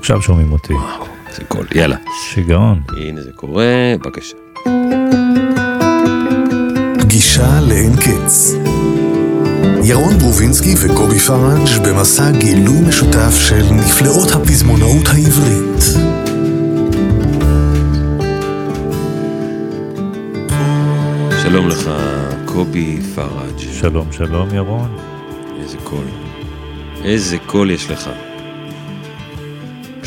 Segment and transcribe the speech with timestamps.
[0.00, 0.72] עכשיו שומעים אותי.
[0.72, 1.96] וואו, זה קול, יאללה.
[2.22, 2.80] שיגעון.
[2.96, 4.36] הנה זה קורה, בבקשה.
[7.00, 8.54] פגישה לאין קץ.
[9.84, 15.82] ירון ברובינסקי וקובי פראג' במסע גילוי משותף של נפלאות הפזמונאות העברית.
[21.42, 21.90] שלום לך,
[22.44, 23.58] קובי פראג'.
[23.58, 24.96] שלום, שלום, ירון.
[25.62, 26.04] איזה קול.
[27.04, 28.10] איזה קול יש לך.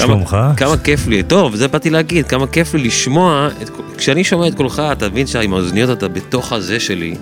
[0.05, 0.37] שלומך?
[0.57, 4.55] כמה כיף לי, טוב, זה באתי להגיד, כמה כיף לי לשמוע, את, כשאני שומע את
[4.55, 7.15] קולך, אתה מבין שעם האוזניות אתה בתוך הזה שלי.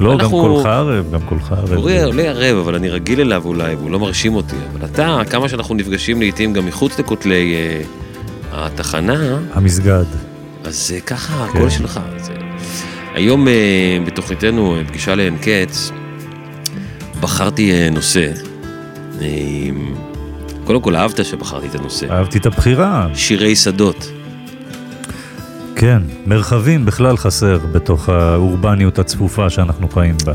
[0.00, 1.72] לא, גם קולך ערב, גם קולך ערב.
[1.72, 4.56] הוא עולה ערב, אבל אני רגיל אליו אולי, והוא לא מרשים אותי.
[4.72, 7.82] אבל אתה, כמה שאנחנו נפגשים לעיתים גם מחוץ לכותלי אה,
[8.52, 10.04] התחנה, המסגד.
[10.64, 11.58] אז אה, ככה כן.
[11.58, 12.00] הקול שלך.
[12.16, 12.32] זה...
[13.14, 15.90] היום אה, בתוכניתנו, אה, פגישה לאין קץ,
[17.20, 18.30] בחרתי אה, נושא.
[19.20, 19.26] אה,
[20.64, 22.06] קודם כל, אהבת שבחרתי את הנושא.
[22.10, 23.08] אהבתי את הבחירה.
[23.14, 24.10] שירי שדות.
[25.76, 30.32] כן, מרחבים בכלל חסר בתוך האורבניות הצפופה שאנחנו חיים בה.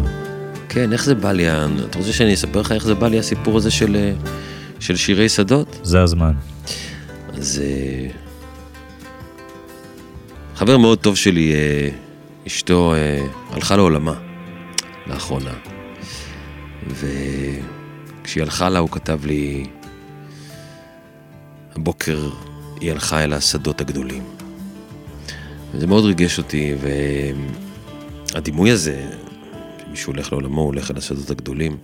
[0.70, 1.48] כן, איך זה בא לי?
[1.90, 4.12] אתה רוצה שאני אספר לך איך זה בא לי הסיפור הזה של,
[4.80, 5.80] של שירי שדות?
[5.84, 6.32] זה הזמן.
[7.34, 8.08] אז אה,
[10.56, 11.90] חבר מאוד טוב שלי, אה,
[12.48, 14.14] אשתו אה, הלכה לעולמה
[15.08, 15.54] לאחרונה.
[16.90, 19.66] וכשהיא הלכה לה הוא כתב לי,
[21.80, 22.30] הבוקר
[22.80, 24.24] היא הלכה אל השדות הגדולים.
[25.74, 26.74] וזה מאוד ריגש אותי,
[28.34, 29.06] והדימוי הזה,
[29.86, 31.78] שמישהו הולך לעולמו, הוא הולך אל השדות הגדולים.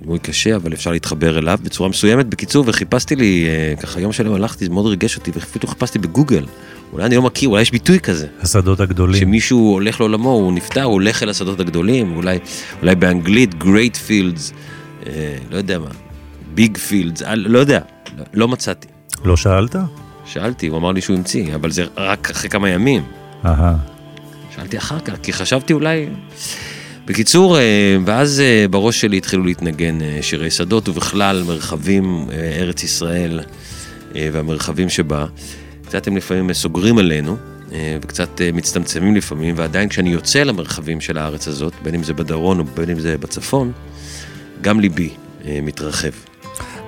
[0.00, 2.26] דימוי קשה, אבל אפשר להתחבר אליו בצורה מסוימת.
[2.26, 6.46] בקיצור, וחיפשתי לי, אה, ככה יום שלם הלכתי, זה מאוד ריגש אותי, ואפילו חיפשתי בגוגל.
[6.92, 8.26] אולי אני לא מכיר, אולי יש ביטוי כזה.
[8.40, 9.20] השדות הגדולים.
[9.20, 12.38] שמישהו הולך לעולמו, הוא נפטר, הוא הולך אל השדות הגדולים, אולי,
[12.82, 14.52] אולי באנגלית Great Fields,
[15.06, 15.88] אה, לא יודע מה,
[16.56, 17.80] Big Fields, אה, לא יודע,
[18.18, 18.88] לא, לא מצאתי.
[19.24, 19.76] לא שאלת?
[20.24, 23.02] שאלתי, הוא אמר לי שהוא המציא, אבל זה רק אחרי כמה ימים.
[23.44, 23.76] אהה.
[24.56, 26.06] שאלתי אחר כך, כי חשבתי אולי...
[27.08, 32.26] בקיצור, אה, ואז אה, בראש שלי התחילו להתנגן אה, שירי שדות, ובכלל מרחבים,
[32.58, 33.40] ארץ ישראל
[34.32, 35.26] והמרחבים שבה.
[35.86, 37.36] קצת הם לפעמים סוגרים עלינו,
[38.02, 42.90] וקצת מצטמצמים לפעמים, ועדיין כשאני יוצא למרחבים של הארץ הזאת, בין אם זה בדרום ובין
[42.90, 43.72] אם זה בצפון,
[44.60, 45.10] גם ליבי
[45.44, 46.27] מתרחב.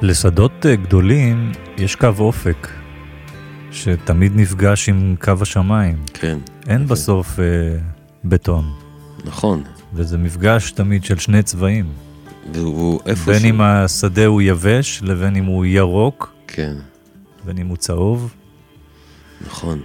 [0.03, 2.69] לשדות אה, גדולים יש קו אופק,
[3.72, 5.97] שתמיד נפגש עם קו השמיים.
[6.15, 6.38] כן,
[6.69, 7.44] אין בסוף אה,
[8.25, 8.65] בטון,
[9.25, 9.62] נכון.
[9.94, 11.93] וזה מפגש תמיד של שני צבעים.
[12.53, 16.75] והוא איפה בין אם השדה הוא יבש, לבין אם הוא ירוק, כן,
[17.44, 18.34] בין אם הוא צהוב.
[19.47, 19.81] נכון.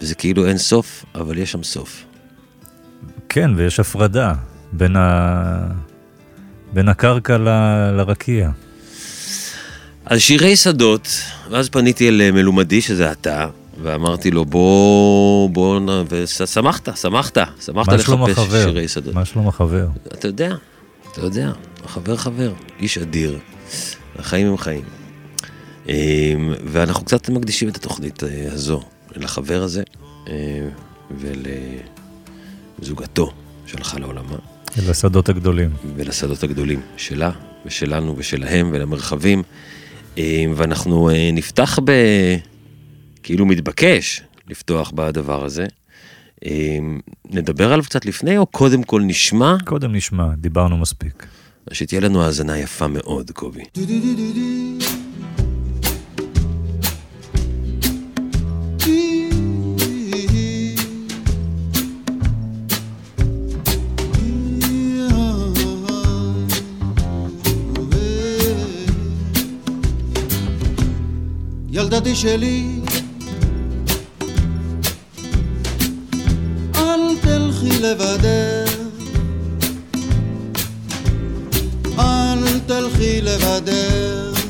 [0.00, 2.04] וזה כאילו אין סוף, אבל יש שם סוף.
[3.28, 4.34] כן, ויש הפרדה
[4.72, 5.66] בין, ה...
[6.72, 7.48] בין הקרקע ל...
[7.96, 8.50] לרקיע.
[10.06, 11.08] אז שירי שדות,
[11.50, 13.48] ואז פניתי אל אה, מלומדי, שזה אתה,
[13.82, 18.64] ואמרתי לו, בוא, בוא, ושמחת, שמחת, שמחת לחפש החבר?
[18.64, 19.14] שירי שדות.
[19.14, 19.86] מה שלום החבר?
[20.06, 20.54] אתה יודע,
[21.12, 21.52] אתה יודע,
[21.86, 23.38] חבר חבר, איש אדיר,
[24.18, 24.84] החיים הם חיים.
[25.88, 25.92] אמ,
[26.64, 28.82] ואנחנו קצת מקדישים את התוכנית אה, הזו
[29.16, 29.82] לחבר הזה
[30.28, 30.34] אה,
[32.80, 33.32] ולזוגתו
[33.66, 34.36] שהלכה לעולמה.
[34.78, 35.70] אל השדות הגדולים.
[35.96, 37.30] ולשדות הגדולים שלה
[37.66, 39.42] ושלנו ושלהם ולמרחבים.
[40.18, 41.90] אה, ואנחנו אה, נפתח ב...
[43.22, 45.66] כאילו מתבקש לפתוח בדבר הזה.
[46.44, 46.78] אה,
[47.30, 49.56] נדבר עליו קצת לפני, או קודם כל נשמע?
[49.64, 51.26] קודם נשמע, דיברנו מספיק.
[51.70, 53.62] אז שתהיה לנו האזנה יפה מאוד, קובי.
[72.04, 72.80] ילדתי שלי,
[76.76, 78.72] אל תלכי לבדך,
[81.98, 84.40] אל תלכי לבדך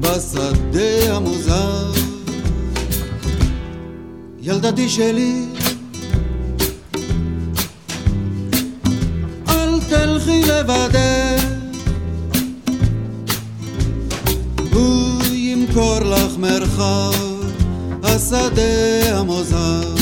[0.00, 1.92] בשדה המוזר.
[4.40, 5.46] ילדתי שלי,
[9.48, 11.17] אל תלכי לבדך
[16.48, 17.14] ימכור לך מרחב,
[18.02, 19.94] השדה המוזר.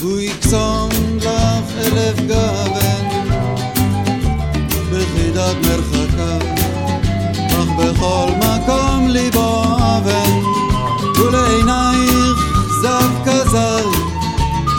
[0.00, 3.04] הוא יקסום לך אלף גוון,
[4.90, 6.38] בחידת מרחקה,
[7.48, 10.32] אך בכל מקום ליבו אבן,
[11.18, 12.38] ולעינייך
[12.82, 13.88] זב כזב,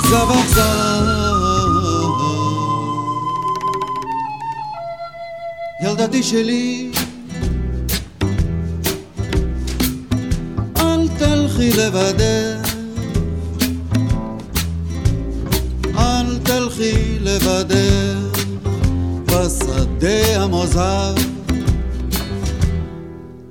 [0.10, 1.24] זב אכזר.
[5.82, 6.93] ילדתי שלי,
[11.64, 12.76] תלכי לבדך,
[15.98, 18.40] אל תלכי לבדך
[19.26, 21.16] בשדה המוזר.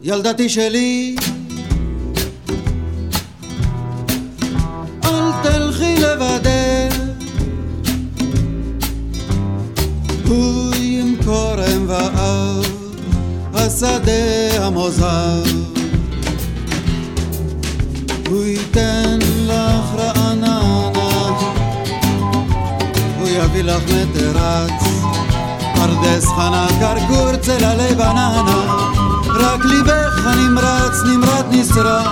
[0.03, 1.17] ילדתי שלי,
[26.03, 28.43] פרדס חנה, כרכור, צללי בננה,
[29.27, 32.07] רק ליבך הנמרץ נמרט נסרט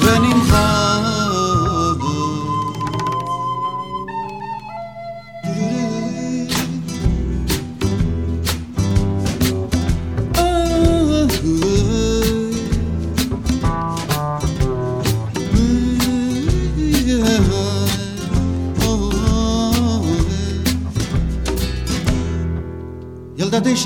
[0.00, 0.83] ונמחק.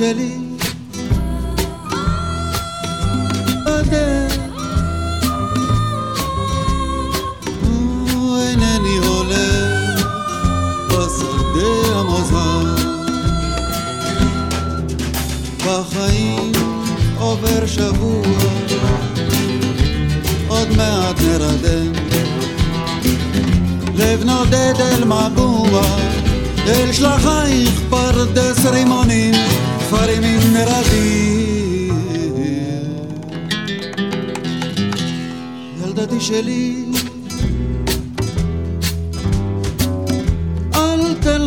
[0.01, 0.28] ילדתי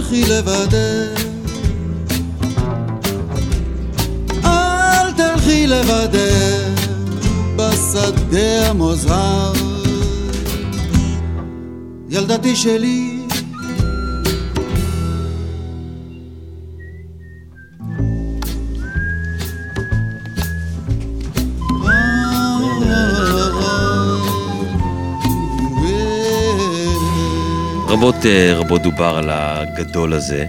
[0.02, 1.24] תלכי לבדך
[4.46, 6.82] אל תלכי לבדך
[7.56, 9.54] בשדה המוזהר.
[12.10, 13.11] ילדתי שלי
[28.02, 30.46] רבות אה, רבות דובר על הגדול הזה.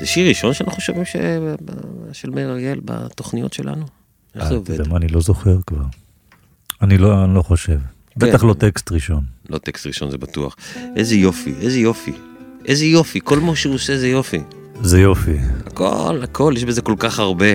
[0.00, 1.16] זה שיר ראשון שאנחנו שומעים ש...
[2.12, 3.84] של מאיר אריאל בתוכניות שלנו?
[4.34, 4.70] איך זה אתה עובד?
[4.70, 5.84] יודע מה, אני לא זוכר כבר.
[6.82, 7.78] אני לא, אני לא חושב.
[8.16, 9.20] בטח לא טקסט ראשון.
[9.50, 10.56] לא טקסט ראשון זה בטוח.
[10.96, 12.12] איזה יופי, איזה יופי.
[12.64, 14.40] איזה יופי, כל מה שהוא עושה זה יופי.
[14.82, 15.36] זה יופי.
[15.66, 17.46] הכל, הכל, יש בזה כל כך הרבה.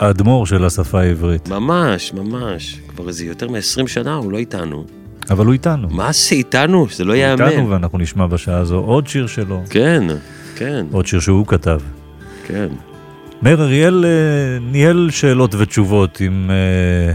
[0.00, 1.48] האדמו"ר של השפה העברית.
[1.48, 2.78] ממש, ממש.
[2.88, 4.84] כבר איזה יותר מ-20 שנה הוא לא איתנו.
[5.30, 5.88] אבל הוא איתנו.
[5.90, 6.86] מה זה איתנו?
[6.92, 7.48] זה לא הוא ייאמן.
[7.48, 9.62] איתנו ואנחנו נשמע בשעה הזו עוד שיר שלו.
[9.70, 10.04] כן,
[10.56, 11.80] כן, עוד שיר שהוא כתב.
[12.46, 12.68] כן.
[13.42, 17.12] מאיר אריאל אה, ניהל שאלות ותשובות עם, אה,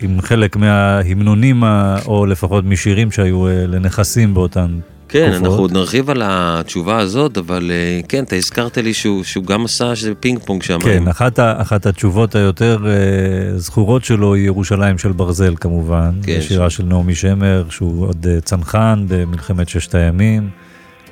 [0.00, 1.62] עם חלק מההמנונים,
[2.06, 4.78] או לפחות משירים שהיו אה, לנכסים באותן
[5.10, 5.46] כן, תקופות.
[5.46, 9.64] אנחנו עוד נרחיב על התשובה הזאת, אבל אה, כן, אתה הזכרת לי שהוא, שהוא גם
[9.64, 10.78] עשה שזה פינג פונג שם.
[10.80, 16.10] כן, אחת, אחת התשובות היותר אה, זכורות שלו היא ירושלים של ברזל כמובן.
[16.22, 20.48] כן, שירה של נעמי שמר, שהוא עוד אה, צנחן במלחמת ששת הימים.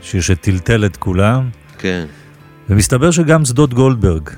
[0.03, 1.49] שיר שטלטל את כולם.
[1.79, 2.05] כן,
[2.71, 4.31] ומסתבר שגם שדות גולדברג,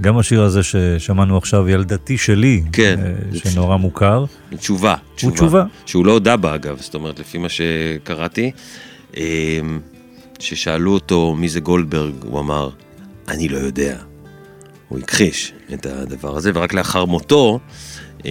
[0.00, 3.00] גם השיר הזה ששמענו עכשיו, ילדתי שלי, כן.
[3.34, 4.24] שנורא מוכר,
[4.56, 4.94] תשובה.
[5.22, 5.64] הוא תשובה.
[5.86, 8.50] שהוא לא הודה בה אגב, זאת אומרת, לפי מה שקראתי,
[10.38, 12.70] ששאלו אותו מי זה גולדברג, הוא אמר,
[13.28, 13.96] אני לא יודע.
[14.88, 17.58] הוא הכחיש את הדבר הזה, ורק לאחר מותו,
[18.26, 18.30] אה,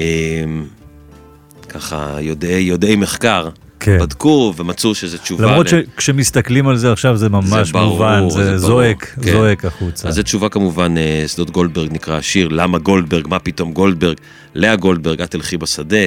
[1.70, 3.50] ככה יודעי, יודעי מחקר,
[3.80, 3.98] כן.
[4.00, 5.46] בדקו ומצאו שזה תשובה.
[5.46, 9.32] למרות ל- שכשמסתכלים על זה עכשיו זה ממש ברור, מובן, זה זה ברור, זועק, כן.
[9.32, 10.08] זועק החוצה.
[10.08, 14.18] אז זו תשובה כמובן, אה, שדות גולדברג נקרא השיר, למה גולדברג, מה פתאום גולדברג,
[14.56, 15.98] לאה גולדברג, את תלכי בשדה.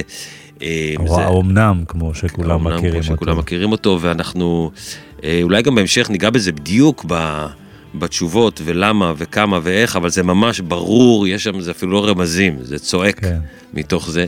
[0.61, 3.03] אה, או האומנם, כמו שכולם מכירים כמו אותו.
[3.03, 4.71] שכולם מכירים אותו, ואנחנו
[5.23, 7.45] אה, אולי גם בהמשך ניגע בזה בדיוק ב,
[7.95, 12.79] בתשובות, ולמה, וכמה, ואיך, אבל זה ממש ברור, יש שם, זה אפילו לא רמזים, זה
[12.79, 13.39] צועק כן.
[13.73, 14.25] מתוך זה.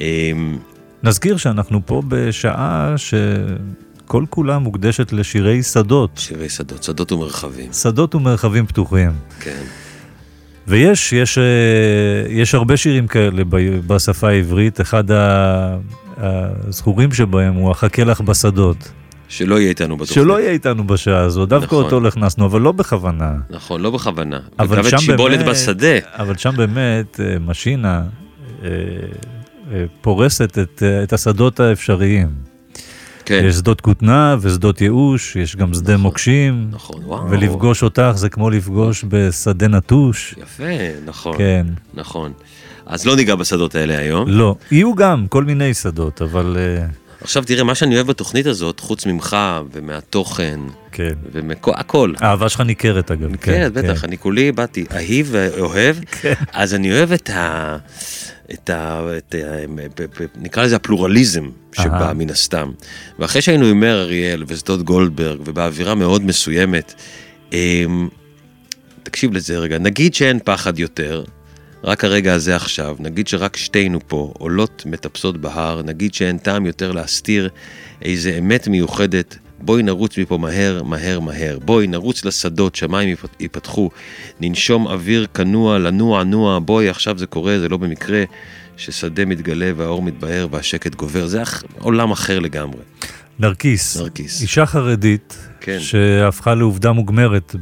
[0.00, 0.32] אה,
[1.02, 8.66] נזכיר שאנחנו פה בשעה שכל כולה מוקדשת לשירי שדות, שירי שדות, שדות ומרחבים, שדות ומרחבים
[8.66, 9.10] פתוחים.
[9.40, 9.62] כן.
[10.68, 11.44] ויש, יש, אה,
[12.28, 13.42] יש הרבה שירים כאלה
[13.86, 15.04] בשפה העברית, אחד
[16.16, 18.92] הזכורים שבהם הוא החכה לך בשדות.
[19.28, 20.14] שלא יהיה איתנו בתוכנית.
[20.14, 21.84] שלא יהיה איתנו בשעה הזו, דווקא נכון.
[21.84, 23.32] אותו הכנסנו, אבל לא בכוונה.
[23.50, 24.38] נכון, לא בכוונה.
[24.58, 25.98] אבל שם שיבולת באמת- בשדה.
[26.18, 28.02] אבל שם באמת אה, משינה
[28.64, 28.68] אה,
[30.00, 32.51] פורסת את, את השדות האפשריים.
[33.24, 37.30] כן, יש שדות כותנה ושדות ייאוש, יש גם שדה מוקשים, נכון, וואו.
[37.30, 40.34] ולפגוש אותך זה כמו לפגוש בשדה נטוש.
[40.38, 40.64] יפה,
[41.04, 42.32] נכון, כן, נכון.
[42.86, 44.28] אז לא ניגע בשדות האלה היום.
[44.28, 46.86] לא, יהיו גם כל מיני שדות, אבל אה,
[47.20, 49.36] עכשיו תראה, מה שאני אוהב בתוכנית הזאת, חוץ ממך
[49.72, 50.60] ומהתוכן,
[50.92, 51.12] כן.
[51.32, 53.36] ומהכל, האהבה שלך ניכרת אגב.
[53.36, 56.32] כן, בטח, אני כולי באתי אהיב ואוהב, כן.
[56.52, 57.76] אז אני אוהב את ה...
[58.52, 59.06] את ה...
[59.16, 59.66] את ה...
[60.00, 62.14] ב- נקרא לזה הפלורליזם שבא אהה.
[62.14, 62.70] מן הסתם.
[63.18, 66.94] ואחרי שהיינו עם מאיר אריאל ושדות גולדברג ובאווירה מאוד מסוימת,
[67.52, 68.08] אמ,
[69.02, 71.24] תקשיב לזה רגע, נגיד שאין פחד יותר,
[71.84, 76.92] רק הרגע הזה עכשיו, נגיד שרק שתינו פה עולות מטפסות בהר, נגיד שאין טעם יותר
[76.92, 77.48] להסתיר
[78.02, 81.58] איזה אמת מיוחדת, בואי נרוץ מפה מהר, מהר, מהר.
[81.64, 83.90] בואי נרוץ לשדות, שמיים יפ- ייפתחו,
[84.40, 88.24] ננשום אוויר כנוע, לנוע, נוע, בואי עכשיו זה קורה, זה לא במקרה,
[88.76, 92.80] ששדה מתגלה והאור מתבהר והשקט גובר, זה אח- עולם אחר לגמרי.
[93.38, 93.96] נרקיס.
[93.96, 94.42] נרקיס.
[94.42, 95.78] אישה חרדית, כן.
[95.80, 97.54] שהפכה לעובדה מוגמרת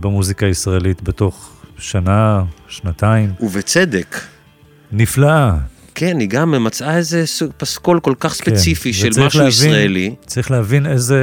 [0.00, 3.32] במוזיקה הישראלית בתוך שנה, שנתיים.
[3.40, 4.16] ובצדק.
[4.92, 5.56] נפלאה.
[5.98, 9.08] כן, היא גם מצאה איזה סוג פסקול כל כך ספציפי של כן.
[9.10, 10.14] וצריך משהו להבין- ישראלי.
[10.26, 11.22] צריך להבין איזה,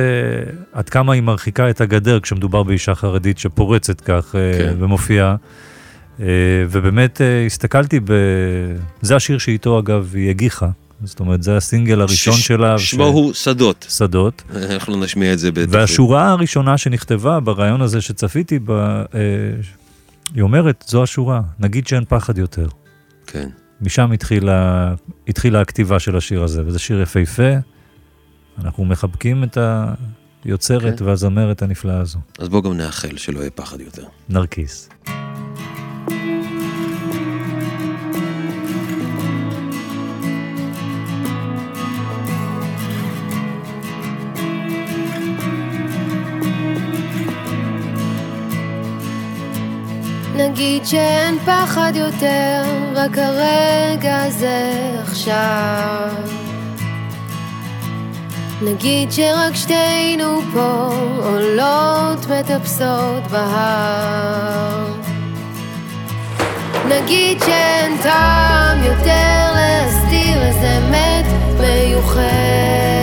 [0.74, 4.76] עד כמה היא מרחיקה את הגדר כשמדובר באישה חרדית שפורצת כך אה, כן.
[4.80, 5.36] ומופיעה.
[6.20, 6.26] אה,
[6.70, 8.12] ובאמת אה, הסתכלתי ב...
[9.02, 10.70] זה השיר שאיתו אגב היא הגיחה.
[11.04, 12.78] זאת אומרת, זה הסינגל הראשון ש- שלה.
[12.80, 13.86] שמו ש- הוא שדות.
[13.90, 14.44] שדות.
[14.56, 15.76] אנחנו נשמיע את זה בתוכנית.
[15.76, 19.04] והשורה הראשונה שנכתבה ברעיון הזה שצפיתי בה,
[20.36, 22.68] היא אומרת, זו השורה, נגיד שאין פחד יותר.
[23.28, 23.50] כן.
[23.86, 24.94] משם התחילה,
[25.28, 27.52] התחילה הכתיבה של השיר הזה, וזה שיר יפהפה.
[28.64, 29.58] אנחנו מחבקים את
[30.46, 31.06] היוצרת כן.
[31.06, 34.04] והזמרת הנפלאה הזו, אז בואו גם נאחל שלא יהיה פחד יותר.
[34.30, 34.90] נרקיס.
[50.36, 52.64] נגיד שאין פחד יותר,
[52.96, 56.10] רק הרגע הזה עכשיו.
[58.62, 60.90] נגיד שרק שתינו פה
[61.24, 64.94] עולות מטפסות בהר.
[66.90, 71.26] נגיד שאין טעם יותר להסתיר איזה אמת
[71.60, 72.95] מיוחדת.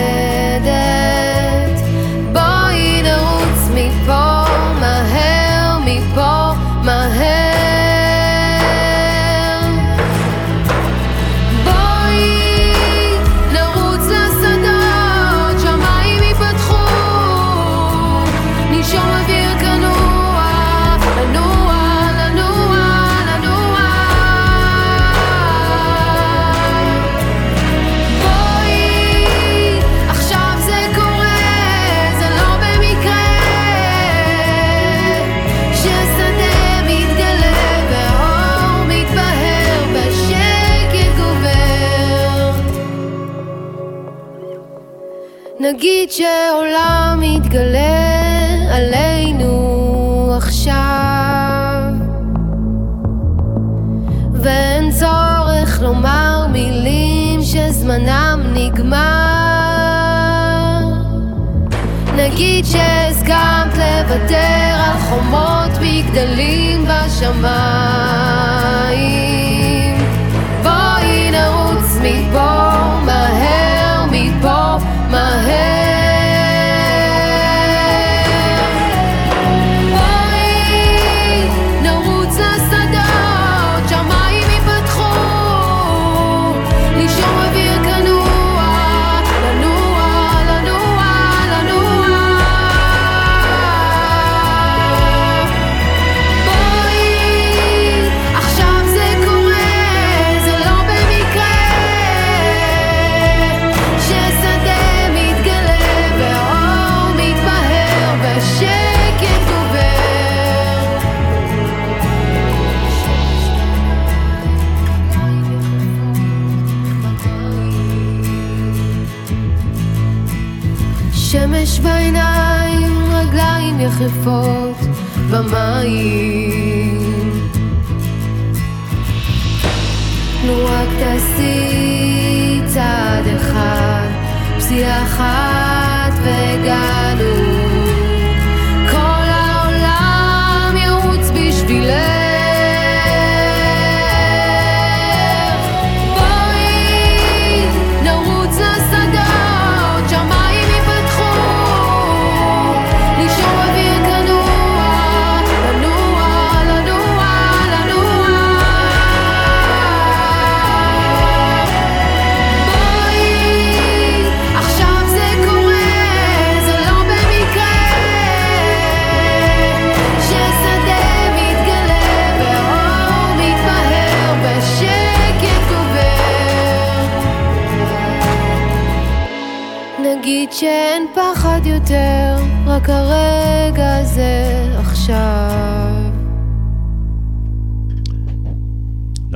[67.23, 67.82] your mind.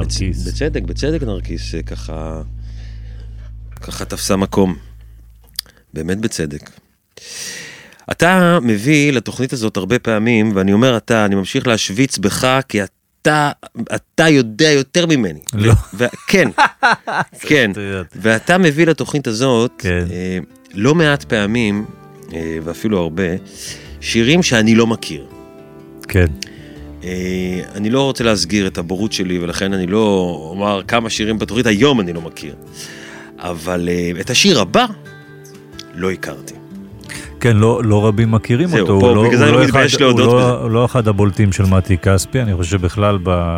[0.07, 0.47] נרקיס.
[0.47, 2.43] בצדק, בצדק נרקיס ככה,
[3.81, 4.77] ככה תפסה מקום.
[5.95, 6.71] באמת בצדק.
[8.11, 13.51] אתה מביא לתוכנית הזאת הרבה פעמים, ואני אומר אתה, אני ממשיך להשוויץ בך, כי אתה,
[13.95, 15.41] אתה יודע יותר ממני.
[15.53, 15.73] לא.
[15.95, 16.49] ו- כן,
[17.49, 17.71] כן.
[18.17, 20.05] ואתה מביא לתוכנית הזאת, כן.
[20.11, 20.39] אה,
[20.75, 21.85] לא מעט פעמים,
[22.33, 23.23] אה, ואפילו הרבה,
[24.01, 25.27] שירים שאני לא מכיר.
[26.09, 26.27] כן.
[27.07, 27.13] אה,
[27.75, 32.01] אני לא רוצה להסגיר את הבורות שלי, ולכן אני לא אומר כמה שירים בתוכנית היום
[32.01, 32.55] אני לא מכיר.
[33.39, 34.87] אבל אה, את השיר הבא,
[35.95, 36.55] לא הכרתי.
[37.41, 39.01] כן, לא, לא רבים מכירים זהו, אותו.
[39.01, 40.47] פה, הוא לא, בגלל זה אני לא לא מתבייש אחד- להודות הוא בזה.
[40.47, 43.57] לא, הוא לא אחד הבולטים של מתי כספי, אני חושב שבכלל ב,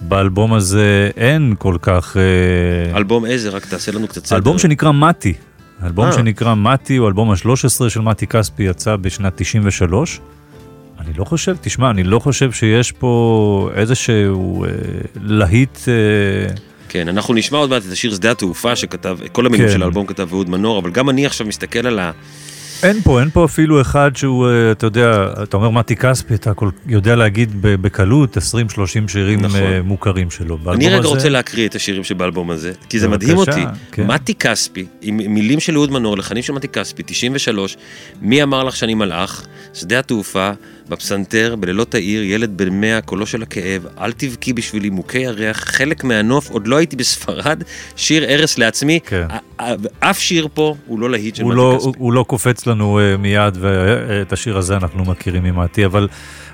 [0.00, 2.16] באלבום הזה אין כל כך...
[2.16, 3.48] אה, אלבום איזה?
[3.48, 4.36] רק תעשה לנו קצת סדר.
[4.36, 5.32] אלבום שנקרא מתי.
[5.84, 6.12] אלבום אה.
[6.12, 10.20] שנקרא מתי הוא אלבום ה-13 של מתי כספי, יצא בשנת 93.
[11.00, 14.70] אני לא חושב, תשמע, אני לא חושב שיש פה איזשהו אה,
[15.22, 15.78] להיט...
[15.88, 16.54] אה,
[16.88, 19.72] כן, אנחנו נשמע עוד מעט את השיר שדה התעופה שכתב, כל המילים כן.
[19.72, 22.10] של האלבום כתב אהוד מנור, אבל גם אני עכשיו מסתכל על ה...
[22.82, 26.54] אין פה, אין פה אפילו אחד שהוא, אה, אתה יודע, אתה אומר מתי כספי, אתה
[26.54, 28.40] כל, יודע להגיד בקלות 20-30
[29.08, 29.60] שירים נכון.
[29.60, 30.58] אה, מוכרים שלו.
[30.72, 33.64] אני רגע הזה- רוצה להקריא את השירים שבאלבום הזה, כי זה בבקשה, מדהים אותי.
[33.92, 34.06] כן.
[34.06, 37.76] מתי כספי, עם מילים של אהוד מנור, לחנים של מתי כספי, 93,
[38.20, 40.50] מי אמר לך שאני מלאך, שדה התעופה,
[40.88, 46.04] בפסנתר, בלילות העיר, ילד בן מאה, קולו של הכאב, אל תבכי בשבילי, מוכי ירח, חלק
[46.04, 47.62] מהנוף, עוד לא הייתי בספרד,
[47.96, 49.00] שיר ערש לעצמי.
[49.06, 49.26] כן.
[50.00, 51.90] אף שיר פה הוא לא להיט של מתי לא, כספי.
[51.98, 56.08] הוא, לא קופץ לנו uh, מיד, ואת השיר הזה אנחנו מכירים ממתי, אבל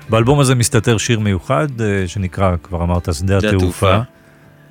[0.09, 3.57] באלבום הזה מסתתר שיר מיוחד, uh, שנקרא, כבר אמרת, שדה התעופה.
[3.57, 3.97] התעופה.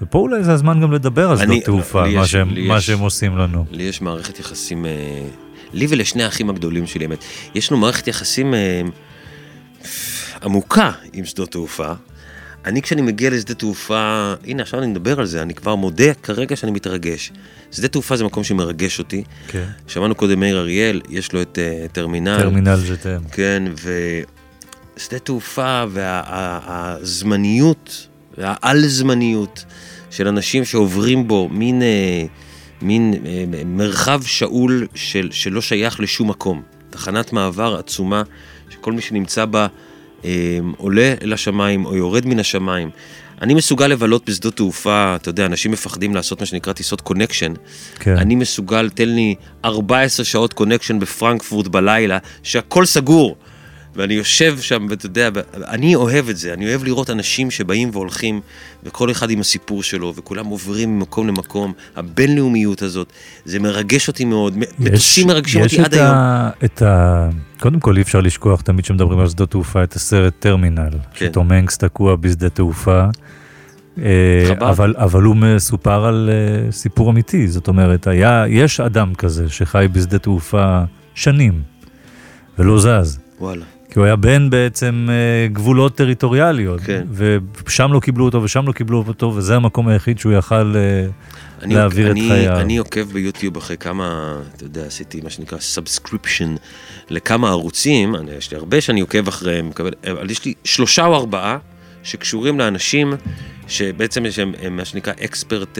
[0.03, 2.87] ופה אולי זה הזמן גם לדבר על שדות תעופה, לא, מה, יש- שהם, מה יש-
[2.87, 3.65] שהם עושים לנו.
[3.71, 4.91] לי יש מערכת יחסים, אה,
[5.73, 8.55] לי ולשני האחים הגדולים שלי, האמת, יש לנו מערכת יחסים
[10.43, 11.93] עמוקה עם שדות תעופה.
[12.65, 16.57] אני כשאני מגיע לשדה תעופה, הנה עכשיו אני מדבר על זה, אני כבר מודה כרגע
[16.57, 17.33] שאני מתרגש.
[17.73, 19.25] שדה תעופה זה מקום שמרגש אותי.
[19.49, 19.65] כן.
[19.87, 22.39] שמענו קודם מאיר אריאל, יש לו את אה, טרמינל.
[22.39, 23.19] טרמינל ז'טם.
[23.33, 23.63] כן,
[24.97, 28.07] ושדה תעופה והזמניות
[28.39, 29.65] והעל-זמניות
[30.11, 32.25] של אנשים שעוברים בו מין, אה,
[32.83, 36.63] מין אה, מרחב שאול של, שלא שייך לשום מקום.
[36.91, 38.23] תחנת מעבר עצומה
[38.83, 39.67] שכל מי שנמצא בה
[40.25, 42.91] אה, עולה אל השמיים או יורד מן השמיים.
[43.43, 47.53] אני מסוגל לבלות בשדות תעופה, אתה יודע, אנשים מפחדים לעשות מה שנקרא טיסות connection.
[47.99, 48.17] כן.
[48.17, 53.37] אני מסוגל, תן לי 14 שעות connection בפרנקפורט בלילה, שהכל סגור.
[53.97, 55.29] ואני יושב שם, ואתה יודע,
[55.69, 58.41] אני אוהב את זה, אני אוהב לראות אנשים שבאים והולכים,
[58.85, 63.13] וכל אחד עם הסיפור שלו, וכולם עוברים ממקום למקום, הבינלאומיות הזאת,
[63.45, 66.07] זה מרגש אותי מאוד, מטוסים מרגשים יש אותי עד היום.
[66.07, 67.29] ה, את ה...
[67.63, 71.27] קודם כל אי אפשר לשכוח תמיד כשמדברים על שדות תעופה את הסרט טרמינל, כן.
[71.27, 73.05] שתום הנקס תקוע בשדה תעופה.
[73.99, 74.53] אה.
[74.61, 79.87] אבל, אבל הוא מסופר על אה, סיפור אמיתי, זאת אומרת, היה, יש אדם כזה שחי
[79.93, 80.83] בשדה תעופה
[81.15, 81.63] שנים
[82.59, 83.19] ולא זז.
[83.41, 83.65] וואלה.
[83.91, 87.03] כי הוא היה בין בעצם אה, גבולות טריטוריאליות, כן.
[87.67, 90.75] ושם לא קיבלו אותו ושם לא קיבלו אותו, וזה המקום היחיד שהוא יכל
[91.63, 92.61] אני, להעביר את אני, חייו.
[92.61, 96.55] אני עוקב ביוטיוב אחרי כמה, אתה יודע, עשיתי מה שנקרא subscription
[97.11, 101.17] לכמה ערוצים, אני, יש לי הרבה שאני עוקב אחריהם, מקבל, אבל יש לי שלושה או
[101.17, 101.59] ארבעה
[102.03, 103.13] שקשורים לאנשים
[103.69, 105.79] שבעצם יש הם, הם מה שנקרא expert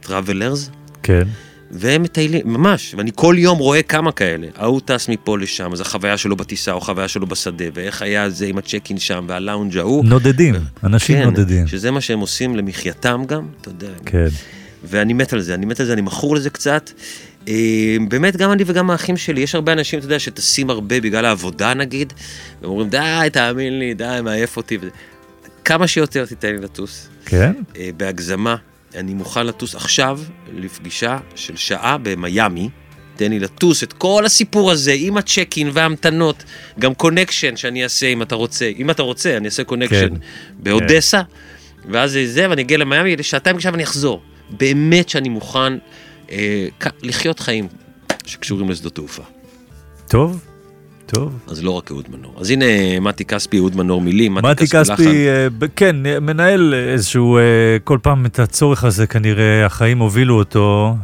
[0.00, 0.70] travelers,
[1.02, 1.22] כן,
[1.70, 4.46] והם מטיילים, ממש, ואני כל יום רואה כמה כאלה.
[4.56, 8.46] הוא טס מפה לשם, אז החוויה שלו בטיסה או החוויה שלו בשדה, ואיך היה זה
[8.46, 10.04] עם ה check in שם והלאונג' ההוא.
[10.04, 11.66] נודדים, אנשים כן, נודדים.
[11.66, 13.88] שזה מה שהם עושים למחייתם גם, אתה יודע.
[14.06, 14.28] כן.
[14.84, 16.90] ואני מת על זה, אני מת על זה, אני מכור לזה קצת.
[17.48, 21.24] אה, באמת, גם אני וגם האחים שלי, יש הרבה אנשים, אתה יודע, שטסים הרבה בגלל
[21.24, 22.12] העבודה נגיד,
[22.60, 24.78] והם אומרים, די, תאמין לי, די, מעייף אותי.
[25.64, 27.08] כמה שיותר תיתן לי לטוס.
[27.26, 27.52] כן?
[27.76, 28.56] אה, בהגזמה,
[28.94, 30.20] אני מוכן לטוס עכשיו
[30.52, 32.68] לפגישה של שעה במיאמי.
[33.16, 36.44] תן לי לטוס את כל הסיפור הזה עם הצ'ק-אין וההמתנות,
[36.78, 40.14] גם connection שאני אעשה אם אתה רוצה, אם אתה רוצה, אני אעשה connection כן.
[40.58, 41.22] באודסה,
[41.90, 44.22] ואז זה זה, ואני אגיע למיאמי לשעתיים עכשיו אני אחזור.
[44.50, 45.72] באמת שאני מוכן
[46.30, 46.66] אה,
[47.02, 47.68] לחיות חיים
[48.26, 49.22] שקשורים לשדות תעופה.
[50.08, 50.44] טוב,
[51.06, 51.38] טוב.
[51.48, 52.34] אז לא רק אהוד מנור.
[52.40, 52.64] אז הנה
[53.00, 54.66] מתי כספי, אהוד מנור מילים, מתי לחן.
[54.66, 57.42] כספי, אה, ב- כן, אה, מנהל איזשהו, אה,
[57.84, 60.96] כל פעם את הצורך הזה כנראה, החיים הובילו אותו,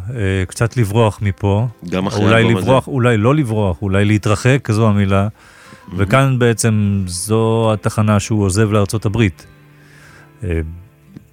[0.49, 1.67] קצת לברוח מפה.
[1.89, 2.67] גם אחרי אולי האלבום הזה.
[2.67, 5.29] לברוח, אולי לא לברוח, אולי להתרחק, זו המילה.
[5.97, 9.47] וכאן בעצם זו התחנה שהוא עוזב לארצות הברית.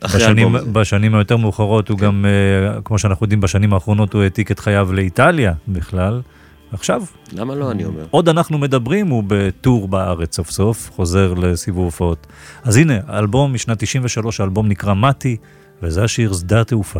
[0.04, 0.56] בשנים.
[0.72, 4.94] בשנים היותר מאוחרות הוא גם, אה, כמו שאנחנו יודעים, בשנים האחרונות הוא העתיק את חייו
[4.94, 6.22] לאיטליה בכלל,
[6.72, 8.06] עכשיו, למה לא, אני אומר.
[8.12, 12.28] עוד אנחנו מדברים, הוא בטור בארץ סוף סוף, חוזר לסיבוב הופעות.
[12.64, 15.38] אז הנה, אלבום משנת 93, האלבום נקרא מתי,
[15.84, 17.00] וזה השיר שדה התעופה.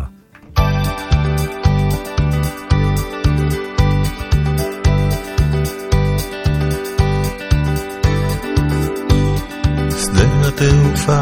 [10.00, 11.20] שדה התעופה,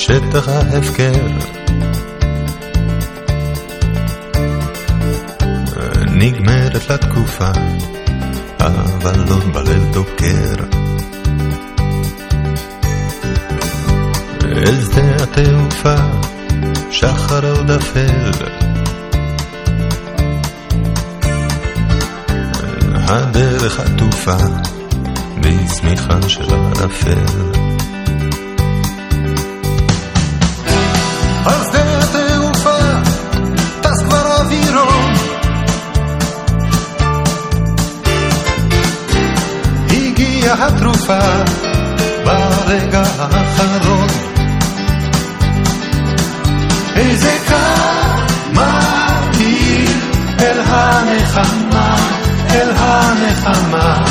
[0.00, 1.12] שטח ההפקר.
[6.06, 7.50] נגמרת לה תקופה,
[8.60, 10.54] אבל לא בליל דוקר.
[14.44, 15.96] אל שדה התעופה,
[16.90, 18.30] שחר עוד אפל.
[22.94, 24.36] הדרך עטופה,
[25.40, 27.79] בצמיחה של ערפל.
[40.62, 41.18] התרופה
[42.24, 44.08] ברגע האחרון.
[46.96, 47.54] איזה קו
[48.52, 49.90] מהיר
[50.38, 51.96] אל הנחמה,
[52.50, 54.04] אל הנחמה.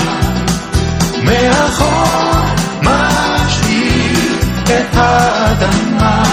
[1.24, 2.42] מאחור
[2.82, 6.24] משאיר את האדמה,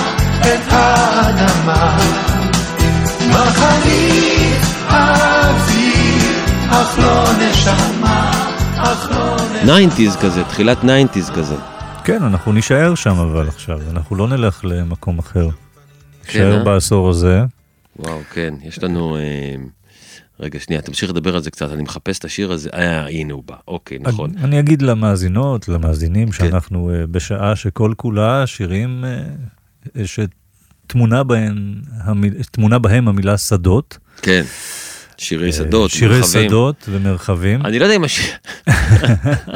[0.40, 1.98] את האדמה.
[3.28, 6.32] מחליט אוויר,
[6.70, 7.95] אך לא נשמה,
[9.66, 11.56] 90's כזה, תחילת 90's כזה.
[12.04, 15.48] כן, אנחנו נישאר שם אבל עכשיו, אנחנו לא נלך למקום אחר.
[16.26, 16.64] נישאר אה?
[16.64, 17.42] בעשור הזה.
[17.98, 19.16] וואו, כן, יש לנו...
[19.16, 19.54] אה,
[20.40, 22.70] רגע, שנייה, תמשיך לדבר על זה קצת, אני מחפש את השיר הזה.
[22.74, 24.30] אה, הנה הוא בא, אוקיי, נכון.
[24.38, 29.04] אני, אגיד למאזינות, למאזינים, שאנחנו uh, בשעה שכל כולה שירים
[30.04, 31.22] שטמונה
[32.50, 33.98] טמונה בהם המילה שדות.
[34.22, 34.42] כן,
[35.18, 36.48] שירי אה, שדות, שירי מרחבים.
[36.48, 37.66] שדות ומרחבים.
[37.66, 38.32] אני לא יודע אם השיר...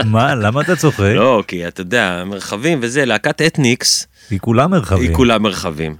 [0.04, 1.12] מה, למה אתה צוחק?
[1.14, 5.02] לא, כי אתה יודע, מרחבים וזה, להקת אתניקס, היא כולה מרחבים.
[5.02, 5.96] היא כולה מרחבים.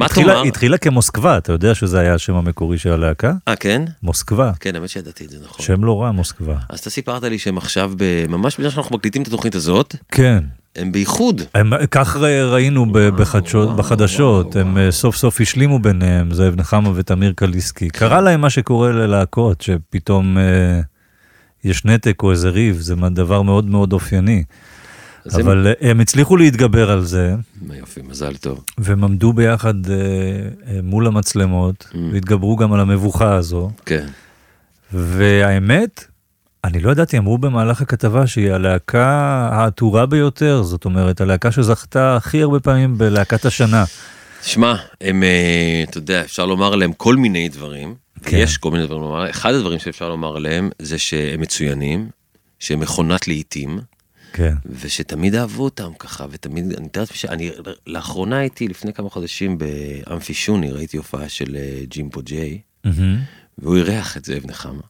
[0.00, 0.42] מה התחילה, תאמר?
[0.42, 3.32] התחילה כמוסקבה, אתה יודע שזה היה השם המקורי של הלהקה?
[3.48, 3.82] אה, כן?
[4.02, 4.52] מוסקבה.
[4.60, 5.66] כן, האמת שידעתי את זה, נכון.
[5.66, 6.56] שם לא רע, מוסקבה.
[6.68, 10.44] אז אתה סיפרת לי שהם עכשיו, ב- ממש בגלל שאנחנו מקליטים את התוכנית הזאת, כן.
[10.76, 11.42] הם באיחוד.
[11.54, 12.16] הם, כך
[12.50, 17.88] ראינו בחדשות, בחדשות, הם אה, סוף סוף השלימו ביניהם, זאב נחמה ותמיר קליסקי.
[17.90, 20.80] קרה להם מה שקורה ללהקות, שפתאום אה,
[21.64, 24.44] יש נתק או איזה ריב, זה דבר מאוד מאוד אופייני.
[25.26, 27.34] אז הם- אבל אה, הם הצליחו להתגבר על זה,
[27.74, 28.64] יופי, מזל טוב.
[28.78, 29.94] והם עמדו ביחד אה,
[30.66, 31.96] אה, מול המצלמות, Mm.
[32.12, 33.70] והתגברו גם על המבוכה הזו.
[33.86, 34.06] כן.
[34.92, 36.04] והאמת,
[36.64, 39.08] אני לא ידעתי, אמרו במהלך הכתבה שהיא הלהקה
[39.52, 43.84] העטורה ביותר, זאת אומרת, הלהקה שזכתה הכי הרבה פעמים בלהקת השנה.
[44.42, 47.94] שמע, הם, אה, אתה יודע, אפשר לומר עליהם כל מיני דברים.
[48.22, 48.36] כן.
[48.36, 52.08] יש כל מיני דברים לומר, אחד הדברים שאפשר לומר עליהם זה שהם מצוינים,
[52.58, 53.78] שהם מכונת לעיתים,
[54.32, 54.54] כן.
[54.80, 57.50] ושתמיד אהבו אותם ככה, ותמיד, אני מתאר לעצמי שאני,
[57.86, 62.60] לאחרונה הייתי לפני כמה חודשים באמפי שוני, ראיתי הופעה של אה, ג'ימפו ג'יי.
[63.58, 64.82] והוא אירח את זאב נחמה.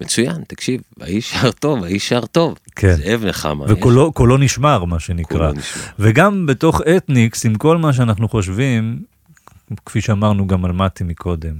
[0.00, 2.58] מצוין, תקשיב, האיש שר טוב, האיש שר טוב.
[2.76, 2.94] כן.
[2.94, 3.64] זאב נחמה.
[3.68, 5.52] וקולו קולו נשמר, מה שנקרא.
[5.52, 5.82] נשמר.
[5.98, 9.02] וגם בתוך אתניקס, עם כל מה שאנחנו חושבים,
[9.86, 11.54] כפי שאמרנו גם על מתי מקודם,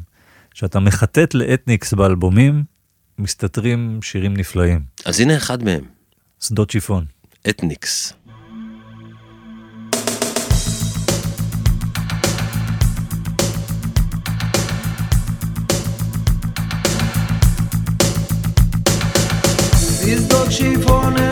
[0.54, 2.64] שאתה מחטט לאתניקס באלבומים,
[3.18, 4.80] מסתתרים שירים נפלאים.
[5.04, 5.84] אז הנה אחד מהם,
[6.42, 7.04] שדות שיפון.
[7.48, 8.12] אתניקס.
[20.04, 21.31] שדות שיפונת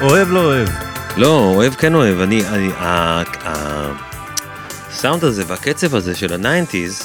[0.00, 0.68] אוהב לא אוהב.
[1.16, 2.68] לא, אוהב כן אוהב, אני, אני,
[3.44, 7.02] הסאונד הזה והקצב הזה של ה nineties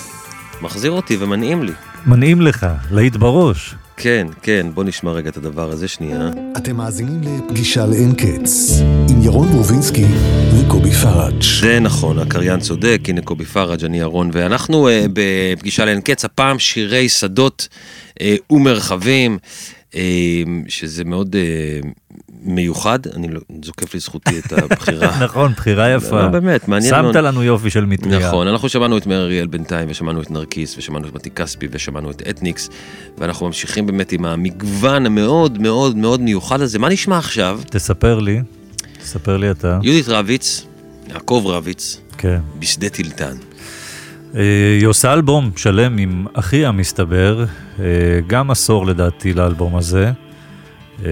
[0.61, 1.71] מחזיר אותי ומנעים לי.
[2.05, 3.75] מנעים לך, להיט בראש.
[3.97, 6.29] כן, כן, בוא נשמע רגע את הדבר הזה שנייה.
[6.57, 8.79] אתם מאזינים לפגישה לאין קץ,
[9.09, 10.05] עם ירון ברובינסקי
[10.59, 11.43] וקובי פראג'.
[11.61, 16.59] זה נכון, הקריין צודק, הנה קובי פראג', אני ירון, ואנחנו אה, בפגישה לאין קץ, הפעם
[16.59, 17.67] שירי שדות
[18.19, 19.37] uh, ומרחבים,
[20.67, 21.87] שזה מאוד uh,
[22.43, 25.17] מיוחד, אני לא, זוקף לזכותי את הבחירה.
[25.25, 26.21] נכון, בחירה יפה.
[26.21, 27.13] לא, באמת, מעניין מאוד.
[27.13, 28.27] שמת לנו יופי של מטריה.
[28.27, 32.11] נכון, אנחנו שמענו את מאיר אריאל בינתיים, ושמענו את נרקיס, ושמענו את מתי כספי, ושמענו
[32.11, 32.69] את אתניקס,
[33.17, 36.79] ואנחנו ממשיכים באמת עם המגוון המאוד מאוד מאוד מיוחד הזה.
[36.79, 37.59] מה נשמע עכשיו?
[37.69, 38.41] תספר לי,
[39.01, 39.79] תספר לי אתה.
[39.83, 40.65] יהודית רביץ,
[41.09, 42.39] יעקב רביץ, כן.
[42.59, 43.35] בשדה טילטן.
[44.33, 47.45] היא עושה אלבום שלם עם אחיה מסתבר,
[47.79, 47.85] אה,
[48.27, 50.11] גם עשור לדעתי לאלבום הזה.
[51.05, 51.11] אה,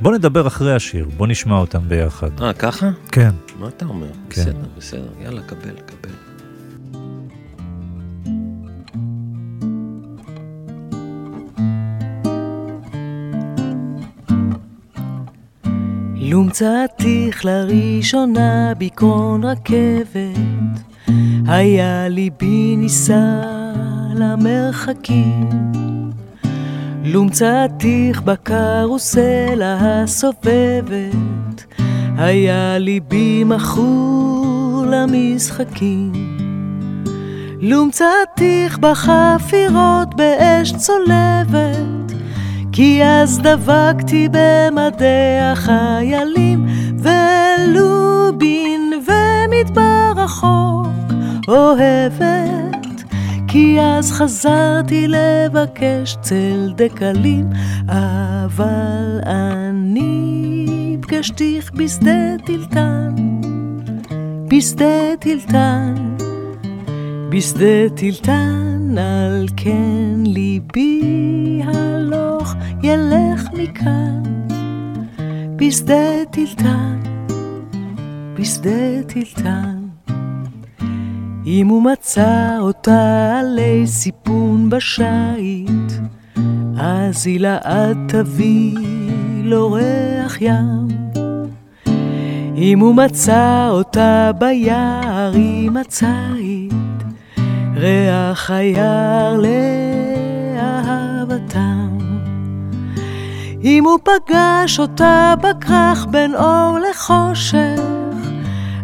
[0.00, 2.42] בוא נדבר אחרי השיר, בוא נשמע אותם ביחד.
[2.42, 2.90] אה, ככה?
[3.12, 3.30] כן.
[3.60, 4.06] מה אתה אומר?
[4.30, 4.42] כן.
[4.42, 6.10] בסדר, בסדר, יאללה, קבל, קבל.
[16.14, 20.95] לומצאתיך לראשונה בקרון רכבת,
[21.46, 23.40] היה ליבי נישא
[24.14, 25.50] למרחקים.
[27.04, 31.64] לומצאתיך בקרוסלה הסובבת,
[32.18, 36.12] היה ליבי מכור למשחקים.
[37.60, 42.12] לומצאתיך בחפירות באש צולבת,
[42.72, 46.66] כי אז דבקתי במדי החיילים,
[46.98, 49.55] ולובין ומדבר
[50.26, 51.12] רחוק
[51.48, 53.04] אוהבת,
[53.48, 57.50] כי אז חזרתי לבקש צל דקלים,
[57.88, 63.14] אבל אני פגשתיך בשדה טילטן,
[64.50, 65.94] בשדה טילטן.
[67.30, 74.22] בשדה טילטן, על כן ליבי הלוך ילך מכאן.
[75.56, 77.00] בשדה טילטן,
[78.38, 79.75] בשדה טילטן.
[81.46, 85.92] אם הוא מצא אותה עלי סיפון בשייט,
[86.78, 88.78] אז היא לעד תביא
[89.42, 90.88] לו ריח ים.
[92.56, 97.02] אם הוא מצא אותה ביער עם הציד,
[97.76, 99.40] ריח היער
[100.56, 101.98] לאהבתם.
[103.62, 107.95] אם הוא פגש אותה בכרך בין אור לחושך,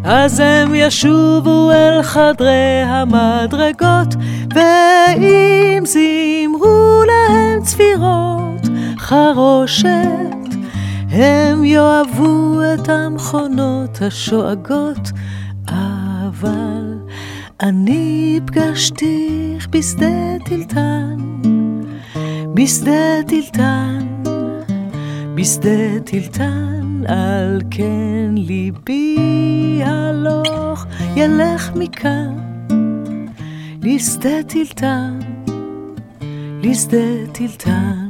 [0.04, 4.14] אז הם ישובו אל חדרי המדרגות,
[4.54, 9.86] ואם זימרו להם צפירות חרושת,
[11.10, 15.10] הם יאהבו את המכונות השואגות,
[15.68, 16.98] אבל
[17.60, 21.16] אני פגשתיך בשדה טילטן,
[22.54, 24.06] בשדה טילטן,
[25.34, 30.86] בשדה טילטן, על כן ליבי הלוך
[31.16, 32.36] ילך מכאן,
[33.82, 35.18] לשדה טילטן,
[36.62, 38.08] לשדה טילטן.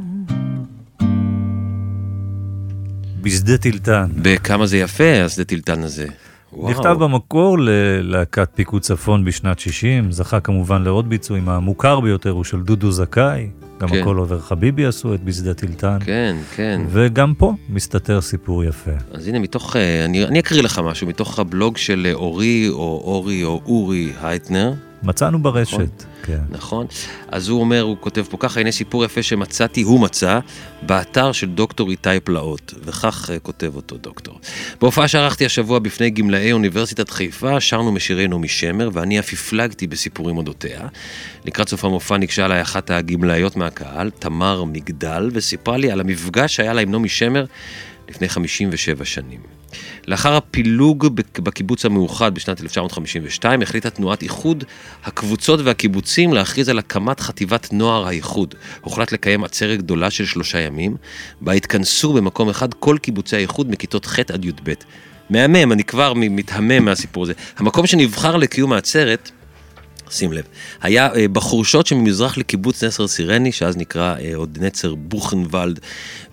[3.21, 4.09] בשדה טילטן.
[4.21, 6.07] בכמה זה יפה, השדה טילטן הזה.
[6.53, 6.71] וואו.
[6.71, 12.61] נכתב במקור ללהקת פיקוד צפון בשנת 60, זכה כמובן לעוד ביצועים, המוכר ביותר הוא של
[12.61, 13.49] דודו זכאי,
[13.83, 14.01] גם כן.
[14.01, 16.81] הכל עובר חביבי עשו את בשדה טילטן, כן, כן.
[16.89, 18.91] וגם פה מסתתר סיפור יפה.
[19.11, 23.01] אז הנה, מתוך, אה, אני, אני אקריא לך משהו, מתוך הבלוג של אה, אורי, או
[23.05, 26.39] אורי, או אורי הייטנר, מצאנו ברשת, כן.
[26.49, 26.85] נכון?
[27.27, 30.39] אז הוא אומר, הוא כותב פה ככה, הנה סיפור יפה שמצאתי, הוא מצא,
[30.81, 34.39] באתר של דוקטור איתי פלאות, וכך uh, כותב אותו דוקטור.
[34.81, 40.37] בהופעה שערכתי השבוע בפני גמלאי אוניברסיטת חיפה, שרנו משירי נעמי שמר, ואני אף הפלגתי בסיפורים
[40.37, 40.87] אודותיה.
[41.45, 46.73] לקראת סוף המופע ניגשה אליי אחת הגמלאיות מהקהל, תמר מגדל, וסיפרה לי על המפגש שהיה
[46.73, 47.45] לה עם נעמי שמר
[48.13, 49.39] לפני 57 שנים.
[50.07, 54.63] לאחר הפילוג בק- בקיבוץ המאוחד בשנת 1952 החליטה תנועת איחוד
[55.03, 58.55] הקבוצות והקיבוצים להכריז על הקמת חטיבת נוער האיחוד.
[58.81, 60.95] הוחלט לקיים עצרת גדולה של שלושה ימים,
[61.41, 64.73] בה התכנסו במקום אחד כל קיבוצי האיחוד מכיתות ח' עד י"ב.
[65.29, 67.33] מהמם, אני כבר מתהמם מהסיפור הזה.
[67.57, 69.31] המקום שנבחר לקיום העצרת
[70.13, 70.43] שים לב.
[70.81, 75.79] היה אה, בחורשות שממזרח לקיבוץ נצר סירני, שאז נקרא אה, עוד נצר בוכנוולד,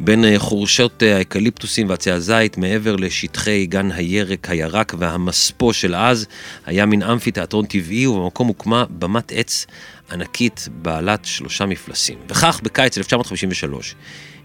[0.01, 6.27] בין אה, חורשות האקליפטוסים ועצי הזית, מעבר לשטחי גן הירק, הירק והמספו של אז,
[6.67, 9.67] היה מין אמפי תיאטרון טבעי, ובמקום הוקמה במת עץ
[10.11, 12.19] ענקית בעלת שלושה מפלסים.
[12.29, 13.95] וכך, בקיץ 1953,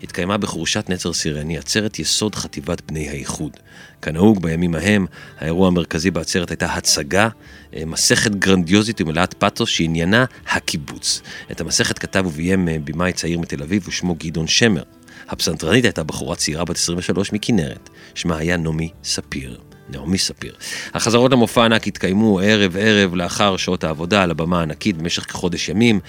[0.04, 3.58] התקיימה בחורשת נצר סירני עצרת יסוד חטיבת בני האיחוד.
[4.02, 5.06] כנהוג בימים ההם,
[5.40, 7.30] האירוע המרכזי בעצרת הייתה הצגה,
[7.76, 11.22] אה, מסכת גרנדיוזית ומלאת פאתוס שעניינה הקיבוץ.
[11.52, 14.84] את המסכת כתב וביים אה, במאי צעיר מתל אביב ושמו גדעון שמר.
[15.30, 19.60] הפסנתרנית הייתה בחורה צעירה בת 23 מכנרת, שמה היה נעמי ספיר.
[19.90, 20.54] נעמי ספיר.
[20.94, 26.00] החזרות למופע הענק התקיימו ערב-ערב לאחר שעות העבודה על הבמה הענקית במשך כחודש ימים.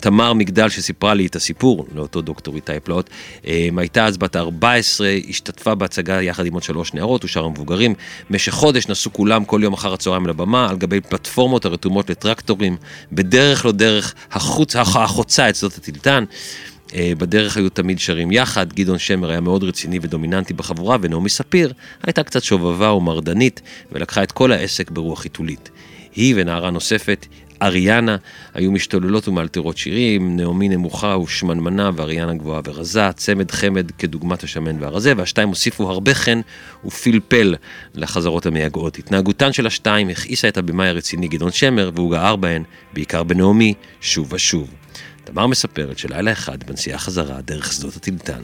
[0.00, 3.10] תמר מגדל שסיפרה לי את הסיפור, לאותו דוקטור איתי פלאות,
[3.46, 7.94] אה, הייתה אז בת 14, השתתפה בהצגה יחד עם עוד שלוש נערות ושאר המבוגרים.
[8.30, 12.76] במשך חודש נסעו כולם כל יום אחר הצהריים לבמה, על גבי פלטפורמות הרתומות לטרקטורים,
[13.12, 16.24] בדרך לא דרך החוץ, החוצה את שדות הטילטן.
[16.94, 21.72] אה, בדרך היו תמיד שרים יחד, גדעון שמר היה מאוד רציני ודומיננטי בחבורה, ונעמי ספיר
[22.02, 25.70] הייתה קצת שובבה ומרדנית, ולקחה את כל העסק ברוח חיתולית.
[26.14, 27.26] היא ונערה נוספת,
[27.62, 28.16] אריאנה,
[28.54, 35.12] היו משתוללות ומאלתרות שירים, נעמי נמוכה ושמנמנה ואריאנה גבוהה ורזה, צמד חמד כדוגמת השמן והרזה,
[35.16, 36.40] והשתיים הוסיפו הרבה חן
[36.84, 37.54] ופלפל
[37.94, 38.98] לחזרות המייגעות.
[38.98, 44.32] התנהגותן של השתיים הכעיסה את הבמאי הרציני גדעון שמר, והוא גער בהן, בעיקר בנעמי, שוב
[44.32, 44.70] ושוב.
[45.24, 48.42] תמר מספרת שלילה אחד בנסיעה חזרה דרך שדות הטילטן,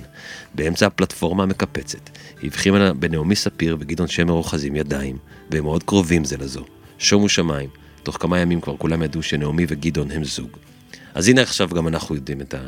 [0.55, 2.11] באמצע הפלטפורמה המקפצת,
[2.43, 5.17] היא הבחינה בנעמי ספיר וגדעון שמר אוחזים ידיים,
[5.51, 6.65] והם מאוד קרובים זה לזו.
[6.99, 7.69] שומו שמיים,
[8.03, 10.49] תוך כמה ימים כבר כולם ידעו שנעמי וגדעון הם זוג.
[11.15, 12.59] אז הנה עכשיו גם אנחנו יודעים את ה...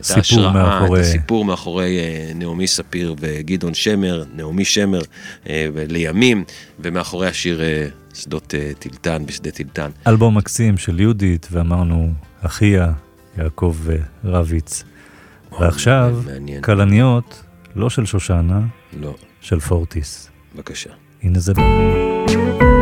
[0.00, 5.00] את ההשראה, מאחורי- את הסיפור מאחורי אה, נעמי ספיר וגדעון שמר, נעמי שמר
[5.48, 6.44] אה, לימים,
[6.78, 9.90] ומאחורי השיר אה, שדות טילטן, בשדה טילטן.
[10.06, 12.92] אלבום מקסים של יהודית, ואמרנו, אחיה,
[13.38, 13.76] יעקב
[14.24, 14.84] רביץ.
[15.60, 16.20] ועכשיו.
[16.64, 17.44] כלניות,
[17.76, 18.60] לא של שושנה,
[19.00, 20.30] לא, של פורטיס.
[20.54, 20.90] בבקשה.
[21.22, 21.54] הנה זה...
[21.54, 22.79] בואו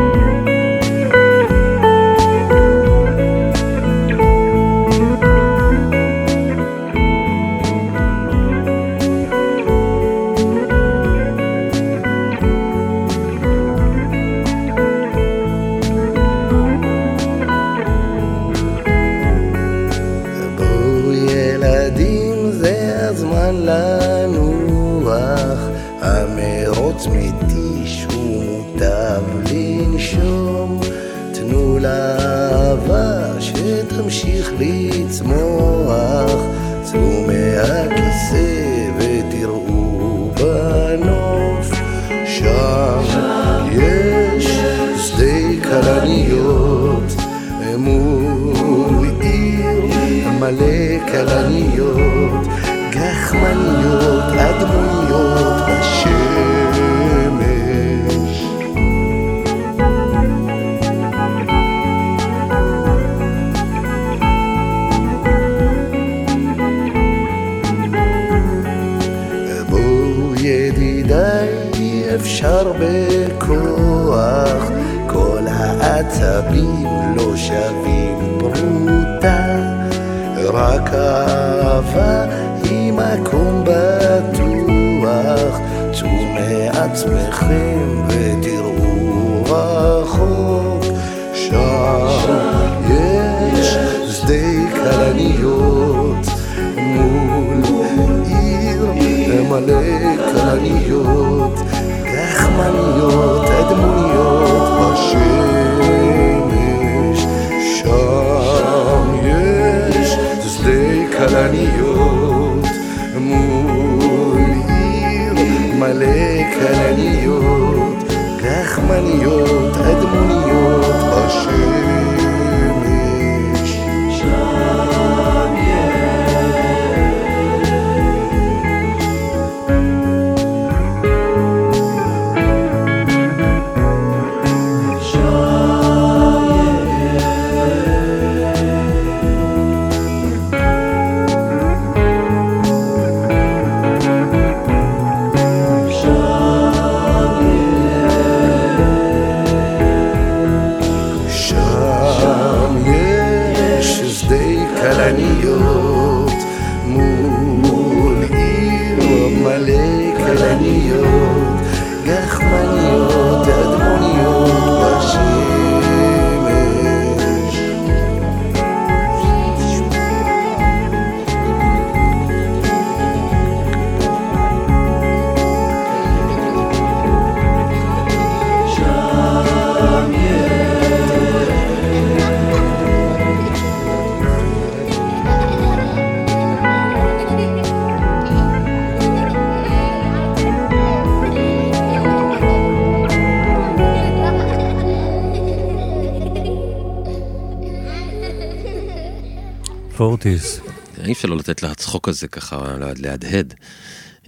[200.19, 200.61] פורטיס.
[201.05, 203.55] אי אפשר לא לתת לצחוק הזה ככה להדהד.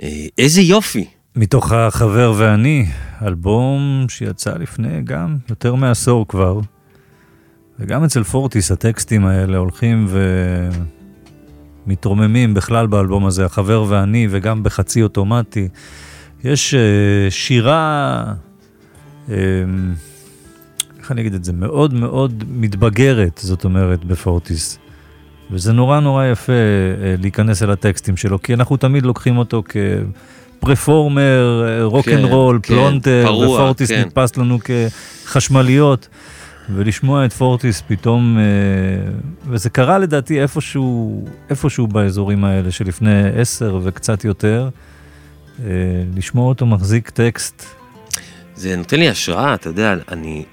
[0.02, 1.06] אה, איזה יופי.
[1.36, 2.86] מתוך החבר ואני,
[3.22, 6.60] אלבום שיצא לפני גם יותר מעשור כבר.
[7.78, 10.08] וגם אצל פורטיס הטקסטים האלה הולכים
[11.86, 15.68] ומתרוממים בכלל באלבום הזה, החבר ואני, וגם בחצי אוטומטי.
[16.44, 18.24] יש uh, שירה,
[19.26, 19.30] uh,
[20.98, 24.78] איך אני אגיד את זה, מאוד מאוד מתבגרת, זאת אומרת, בפורטיס.
[25.50, 29.62] וזה נורא נורא יפה אה, להיכנס אל הטקסטים שלו, כי אנחנו תמיד לוקחים אותו
[30.58, 34.00] כ performer, rock and roll, פלונטר, פרוע, ופורטיס כן.
[34.00, 34.58] נתפס לנו
[35.24, 36.08] כחשמליות.
[36.74, 38.42] ולשמוע את פורטיס פתאום, אה,
[39.46, 44.68] וזה קרה לדעתי איפשהו, איפשהו באזורים האלה שלפני עשר וקצת יותר,
[45.64, 45.70] אה,
[46.16, 47.64] לשמוע אותו מחזיק טקסט.
[48.54, 50.44] זה נותן לי השראה, אתה יודע, אני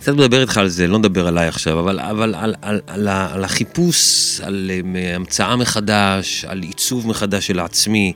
[0.00, 3.44] קצת מדבר איתך על זה, לא נדבר עליי עכשיו, אבל, אבל על, על, על, על
[3.44, 8.12] החיפוש, על אה, המצאה מחדש, על עיצוב מחדש של העצמי,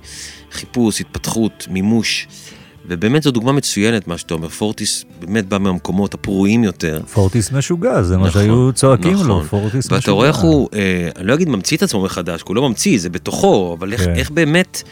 [0.52, 2.28] חיפוש, התפתחות, מימוש.
[2.88, 7.00] ובאמת זו דוגמה מצוינת, מה שאתה אומר, פורטיס באמת בא מהמקומות הפרועים יותר.
[7.12, 9.46] פורטיס משוגע, זה מה נכון, שהיו צועקים לו, נכון.
[9.46, 9.96] פורטיס משוגע.
[9.96, 12.68] ואתה רואה איך הוא, אה, אני לא אגיד ממציא את עצמו מחדש, כי הוא לא
[12.68, 14.14] ממציא, זה בתוכו, אבל איך, כן.
[14.14, 14.82] איך באמת,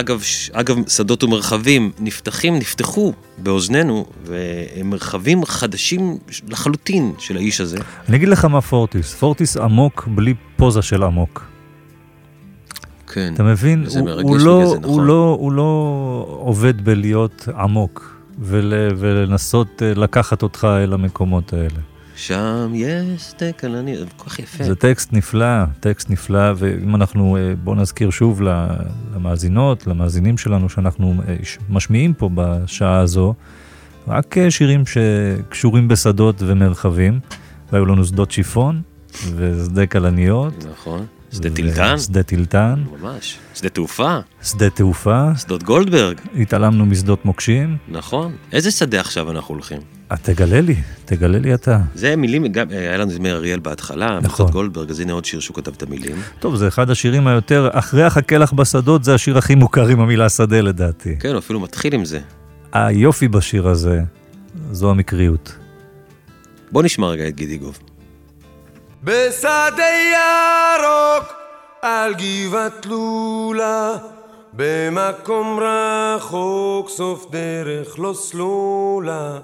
[0.00, 0.22] אגב,
[0.52, 6.18] אגב, שדות ומרחבים נפתחים, נפתחו באוזנינו, והם מרחבים חדשים
[6.48, 7.78] לחלוטין של האיש הזה.
[8.08, 11.44] אני אגיד לך מה פורטיס, פורטיס עמוק בלי פוזה של עמוק.
[13.06, 13.34] כן.
[13.34, 13.82] אתה מבין?
[13.86, 15.04] וזה הוא, הוא, לא, זה, הוא, נכון.
[15.06, 21.80] לא, הוא לא עובד בלהיות עמוק ול, ולנסות אה, לקחת אותך אל המקומות האלה.
[22.16, 24.64] שם יש כלניות, זה כל כך יפה.
[24.64, 28.42] זה טקסט נפלא, טקסט נפלא, ואם אנחנו, אה, בואו נזכיר שוב
[29.14, 31.36] למאזינות, למאזינים שלנו שאנחנו אה,
[31.70, 33.34] משמיעים פה בשעה הזו,
[34.08, 37.20] רק אה, שירים שקשורים בשדות ומרחבים,
[37.72, 38.82] והיו לנו שדות שיפון
[39.36, 40.66] ושדה כלניות.
[40.72, 41.06] נכון.
[41.32, 43.38] שדה טילטן, שדה טילטן, ממש.
[43.54, 47.76] שדה תעופה, שדה תעופה, שדות גולדברג, התעלמנו משדות מוקשים.
[47.88, 48.36] נכון.
[48.52, 49.78] איזה שדה עכשיו אנחנו הולכים?
[50.12, 50.74] אה, תגלה לי,
[51.04, 51.78] תגלה לי אתה.
[51.94, 54.50] זה מילים, גם, אה, היה לנו מאיר אריאל בהתחלה, נכון.
[54.50, 56.16] גולדברג, אז הנה עוד שיר שהוא כתב את המילים.
[56.38, 60.28] טוב, זה אחד השירים היותר, אחרי החכה לך בשדות, זה השיר הכי מוכר עם המילה
[60.28, 61.16] שדה לדעתי.
[61.18, 62.20] כן, אפילו מתחיל עם זה.
[62.72, 64.00] היופי בשיר הזה,
[64.72, 65.56] זו המקריות.
[66.72, 67.78] בוא נשמע רגע את גידיגוב.
[69.06, 71.34] בשדה ירוק
[71.82, 73.94] על גבעת לולה
[74.52, 79.38] במקום רחוק סוף דרך לא סלולה.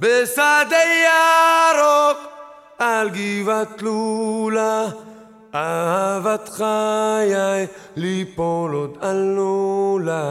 [0.00, 2.18] בשדה ירוק
[2.78, 4.84] על גבעת לולה
[5.54, 7.66] אהבת חיי
[7.96, 10.22] ליפול עוד עלולה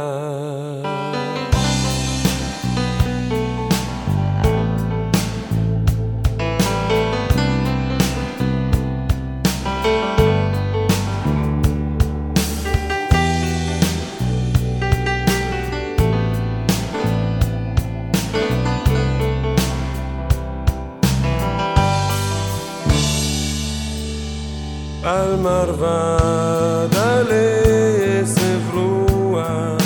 [25.05, 29.81] על מרבד עלי עשב רוח.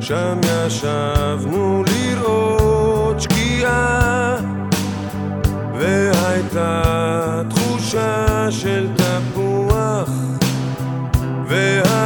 [0.00, 4.36] שם ישבנו לראות שקיעה
[5.78, 10.08] והייתה תחושה של תפוח
[11.48, 12.03] והיינו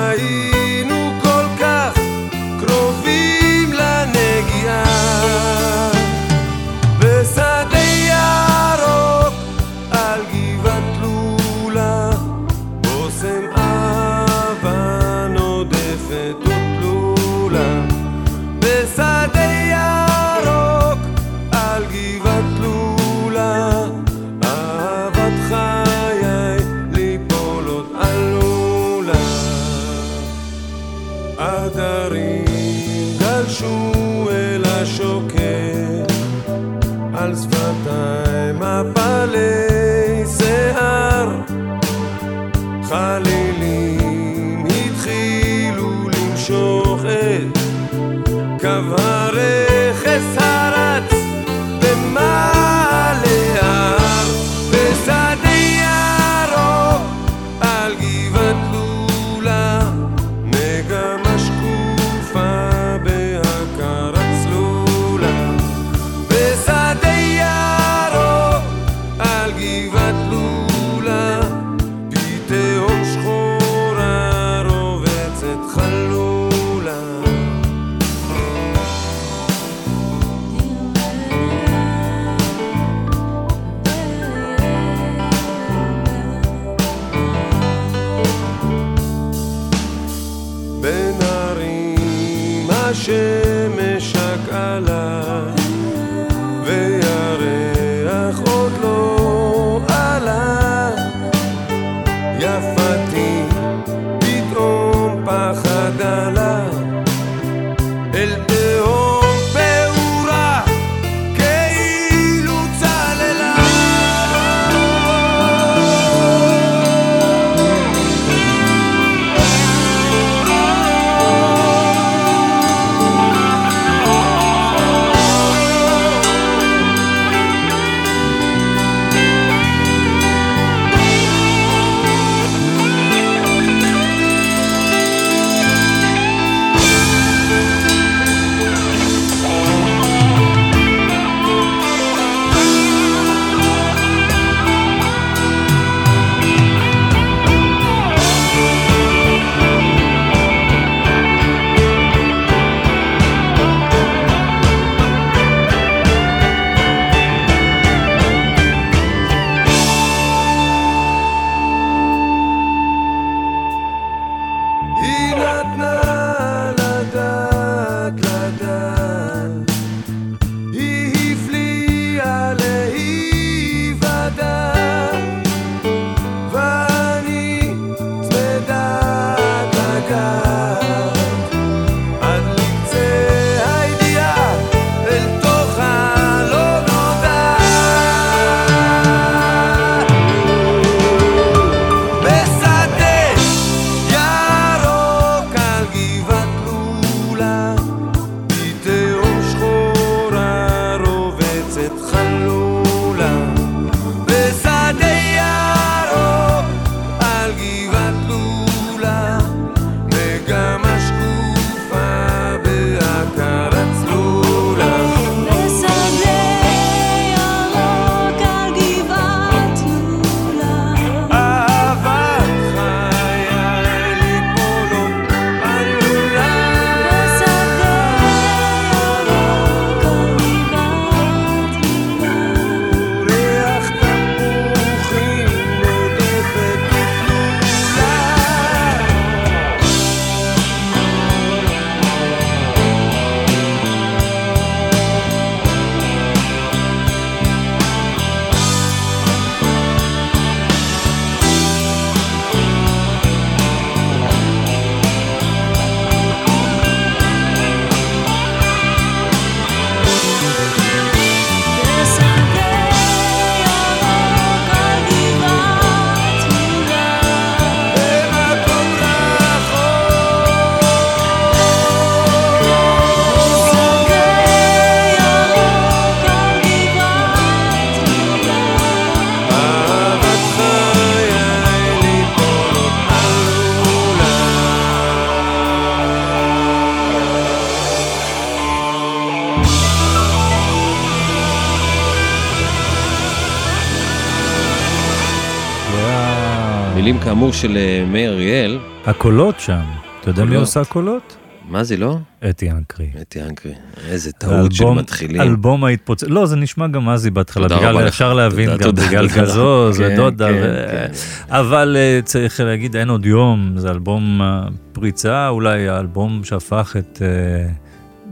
[297.39, 298.79] כאמור של אה, מאיר אריאל.
[299.07, 299.81] הקולות שם,
[300.21, 300.57] אתה יודע מי.
[300.57, 301.37] עושה קולות?
[301.69, 302.19] מה זה לא?
[302.51, 303.11] אתי אנקרי.
[303.21, 303.73] אתי אנקרי.
[304.09, 305.41] איזה טעות של מתחילים.
[305.41, 308.09] אלבום ההתפוצץ, לא זה נשמע גם אזי בהתחלה, בגלל-.
[308.09, 309.29] אפשר להבין גם בגלל.
[309.29, 311.07] גזוז כן, ודודה, כן, ו- כן.
[311.49, 317.71] אבל אה, צריך להגיד אין עוד יום, זה אלבום הפריצה, אולי האלבום שהפך את אה,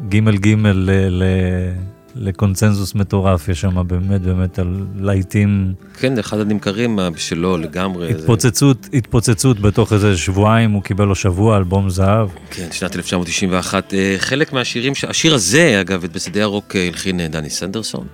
[0.08, 0.90] ג' ג' ל-
[1.22, 1.72] ל-
[2.18, 8.12] לקונצנזוס מטורף, יש שם באמת באמת על להיטים, כן, אחד הנמכרים אה, שלו לגמרי.
[8.12, 12.28] זה- התפוצצות, התפוצצות בתוך איזה שבועיים, הוא קיבל לו שבוע אלבום זהב.
[12.50, 13.94] כן, שנת 1991.
[13.94, 18.06] אה, חלק מהשירים, השיר הזה, אגב, את בשדה ירוק אה, הלחין דני סנדרסון.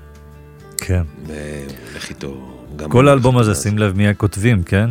[0.76, 1.02] כן.
[1.26, 2.90] והולך איתו גם...
[2.90, 4.90] כל האלבום הזה, שים לב מי הכותבים, כן?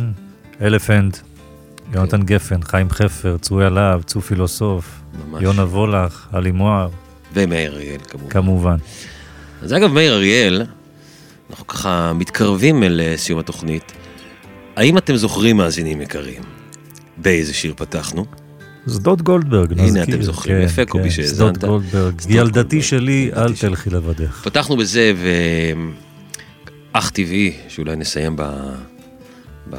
[0.62, 1.16] אלפנט,
[1.94, 5.00] יונתן גפן, חיים חפר, צרויה להב, צור פילוסוף,
[5.30, 5.42] ממש.
[5.42, 6.88] יונה וולך, עלי מוהר,
[7.34, 8.28] ומאיר אריאל, כמובן.
[8.30, 8.76] כמובן.
[9.62, 10.62] אז אגב, מאיר אריאל,
[11.50, 13.92] אנחנו ככה מתקרבים אל אה, סיום התוכנית.
[14.76, 16.42] האם אתם זוכרים, מאזינים יקרים,
[17.16, 18.24] באיזה שיר פתחנו?
[18.88, 20.02] שדות גולדברג, הנה, נזכיר.
[20.02, 20.56] אתם זוכרים.
[20.58, 21.54] כן, יפה, קובי, כן, שהאזנת.
[21.54, 23.52] שדות גולדברג, ילדתי גולדברג, שלי, אל.
[23.54, 24.40] תלכי לבדך.
[24.44, 25.12] פתחנו בזה,
[26.94, 28.42] ואך טבעי שאולי נסיים ב...
[29.70, 29.76] ב...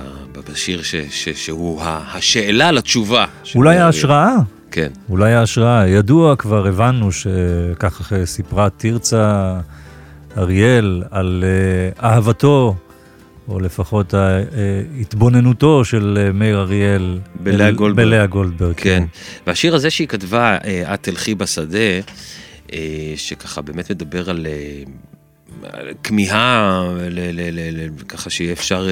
[0.51, 0.95] בשיר ש...
[0.95, 1.29] ש...
[1.29, 1.81] שהוא.
[1.83, 3.25] השאלה לתשובה.
[3.55, 3.77] אולי.
[3.77, 4.35] ההשראה,
[4.73, 4.87] כן.
[5.09, 5.87] אולי ההשראה.
[5.87, 9.59] ידוע כבר, הבנו שככה סיפרה תרצה
[10.37, 12.75] אריאל על אה, אהבתו
[13.47, 14.41] או לפחות אה,
[15.01, 17.19] התבוננותו של אה, מאיר אריאל.
[17.35, 18.05] בלאה גולדברג.
[18.05, 19.03] בלאה גולדברג, כן.
[19.47, 20.57] והשיר הזה שהיא כתבה,
[20.93, 21.99] את תלכי בשדה,
[23.15, 24.47] שככה באמת מדבר על
[26.03, 26.83] כמיהה,
[28.07, 28.87] ככה שיהיה אפשר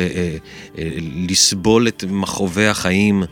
[1.27, 3.23] לסבול את מכאובי החיים.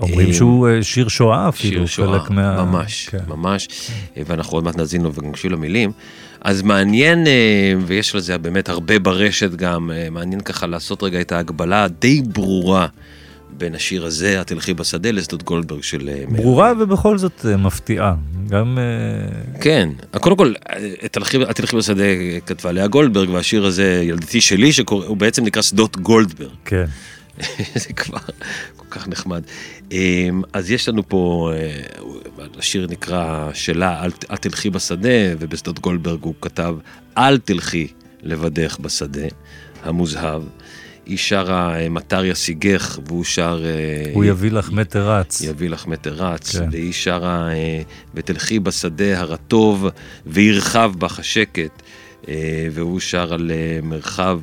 [0.00, 2.64] אומרים אה, שהוא אה, שיר שואה אפילו, שיר שואה, חלק מה...
[2.64, 3.18] ממש, כן.
[3.28, 3.68] ממש,
[4.16, 5.92] אה, ואנחנו עוד מעט נאזין לו וגם נקשיב למילים.
[6.40, 7.26] אז מעניין,
[7.86, 12.86] ויש לזה באמת הרבה ברשת גם, מעניין ככה לעשות רגע את ההגבלה הדי ברורה
[13.50, 16.10] בין השיר הזה, את תלכי בשדה, לשדות גולדברג של...
[16.28, 18.14] ברורה ובכל זאת מפתיעה.
[18.48, 18.78] גם...
[19.60, 20.52] כן, קודם כל,
[21.04, 21.18] את
[21.56, 22.04] תלכי בשדה
[22.46, 26.50] כתבה לאה גולדברג, והשיר הזה, ילדתי שלי, שהוא בעצם נקרא שדות גולדברג.
[26.64, 26.84] כן.
[27.82, 28.18] זה כבר
[28.76, 29.42] כל כך נחמד.
[29.92, 35.08] אמ, אז יש לנו פה, אה, השיר נקרא שלה, אל, אל תלכי בשדה,
[35.38, 36.76] ובשדות גולדברג הוא כתב,
[37.18, 37.88] אל תלכי
[38.22, 39.26] לבדך בשדה,
[39.82, 40.42] המוזהב.
[41.06, 43.62] היא שרה אה, מטר ישיגך, והוא שר...
[43.64, 45.40] אה, הוא יביא לך מטר רץ.
[45.40, 46.68] יביא לך מטר רץ, כן.
[46.72, 47.48] והיא שרה
[48.14, 49.86] ותלכי בשדה הרטוב
[50.26, 51.82] וירחב בך השקט,
[52.72, 53.50] והוא שר על
[53.82, 54.40] מרחב,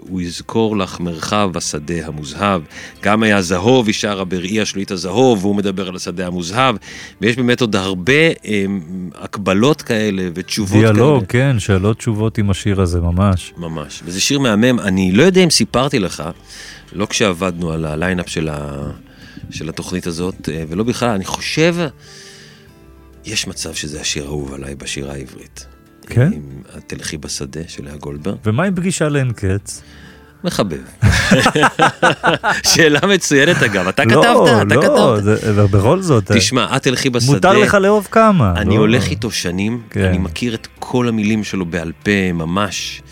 [0.00, 2.62] הוא יזכור לך מרחב השדה המוזהב.
[3.02, 6.76] גם היה זהוב, היא שרה בראי השלולית הזהוב, והוא מדבר על השדה המוזהב,
[7.20, 8.64] ויש באמת עוד הרבה אה,
[9.14, 11.52] הקבלות כאלה ותשובות דיאלוג, כאלה.
[11.52, 13.52] כן, שאלות תשובות עם השיר הזה, ממש.
[13.56, 14.02] ממש.
[14.04, 16.22] וזה שיר מהמם, אני לא יודע אם סיפרתי לך,
[16.92, 18.90] לא כשעבדנו על הליינאפ של, ה...
[19.50, 21.76] של התוכנית הזאת, אה, ולא בכלל, אני חושב,
[23.24, 25.66] יש מצב שזה השיר האהוב עליי בשירה העברית.
[26.08, 26.32] כן?
[26.32, 26.42] עם
[26.76, 28.36] התלכי בשדה של לאה גולדברג.
[28.46, 29.82] ומה עם פגישה לאין קץ?
[30.44, 30.76] מחבב.
[32.62, 35.22] שאלה מצוינת אגב, אתה לא, כתבת, אתה לא, כתבת.
[35.24, 36.30] זה- בכל זאת.
[36.30, 37.32] אה, תשמע, את תלכי בשדה.
[37.34, 38.52] מותר לך לאהוב כמה.
[38.56, 40.04] אני לא- הולך איתו שנים, כן.
[40.04, 43.02] אני מכיר את כל המילים שלו בעל פה, ממש.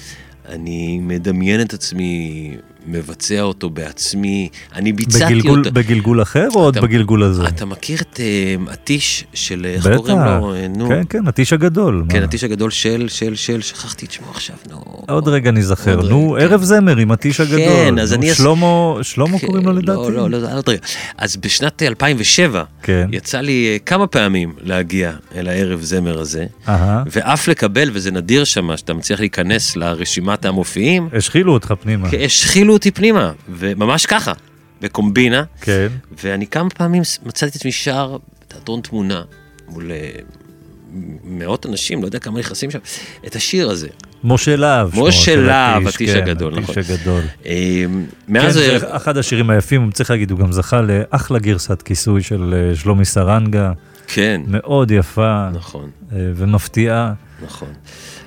[0.49, 2.51] אני מדמיין את עצמי,
[2.87, 5.72] מבצע אותו בעצמי, אני ביצעתי בגלגול, אותו.
[5.72, 7.49] בגלגול אחר או עוד בגלגול הזה?
[7.49, 9.97] אתה מכיר את אה, הטיש של, איך בטח.
[9.97, 10.55] קוראים לו?
[10.55, 10.89] אה, נו.
[10.89, 12.05] כן, כן, הטיש הגדול.
[12.09, 12.22] כן?
[12.22, 14.76] הטיש הגדול של, של, של, שכחתי את שמו עכשיו, נו.
[15.09, 15.51] עוד רגע.
[15.97, 17.59] עוד נו, רגע, ערב זמר עם הטיש הגדול.
[17.59, 20.01] כן, אז נו, אני שלמה, שלמה כן, קוראים לו לדעתי?
[20.01, 20.78] לא, לא, לא, עוד רגע.
[21.18, 23.09] אז בשנת 2007, כן.
[23.12, 26.47] יצא לי אה, כמה פעמים להגיע אל הערב זמר הזה.
[27.12, 32.11] ואף לקבל, וזה נדיר שם, שאתה מצליח להיכנס לרשימת המופיעים, השחילו אותך פנימה.
[32.11, 34.32] כי השחילו אותי פנימה, וממש ככה,
[34.80, 35.86] בקומבינה, כן.
[36.22, 39.22] ואני כמה פעמים מצאתי את עצמי שר בתיאטרון תמונה,
[39.68, 40.10] מול אה,
[41.24, 42.78] מאות אנשים, לא יודע כמה נכנסים שם,
[43.26, 43.88] את השיר הזה.
[44.24, 44.90] משה להב.
[44.94, 46.74] משה להב, הטיש, כן, הגדול, נכון.
[46.78, 47.22] הטיש הגדול.
[47.46, 51.82] אה, כן, מאז זה הערב, אחד השירים היפים, צריך להגיד, הוא גם זכה לאחלה גרסת
[51.82, 53.72] כיסוי של אה, שלומי סרנגה,
[54.06, 55.90] כן, מאוד יפה נכון.
[56.12, 57.12] ומפתיעה.
[57.44, 57.68] נכון.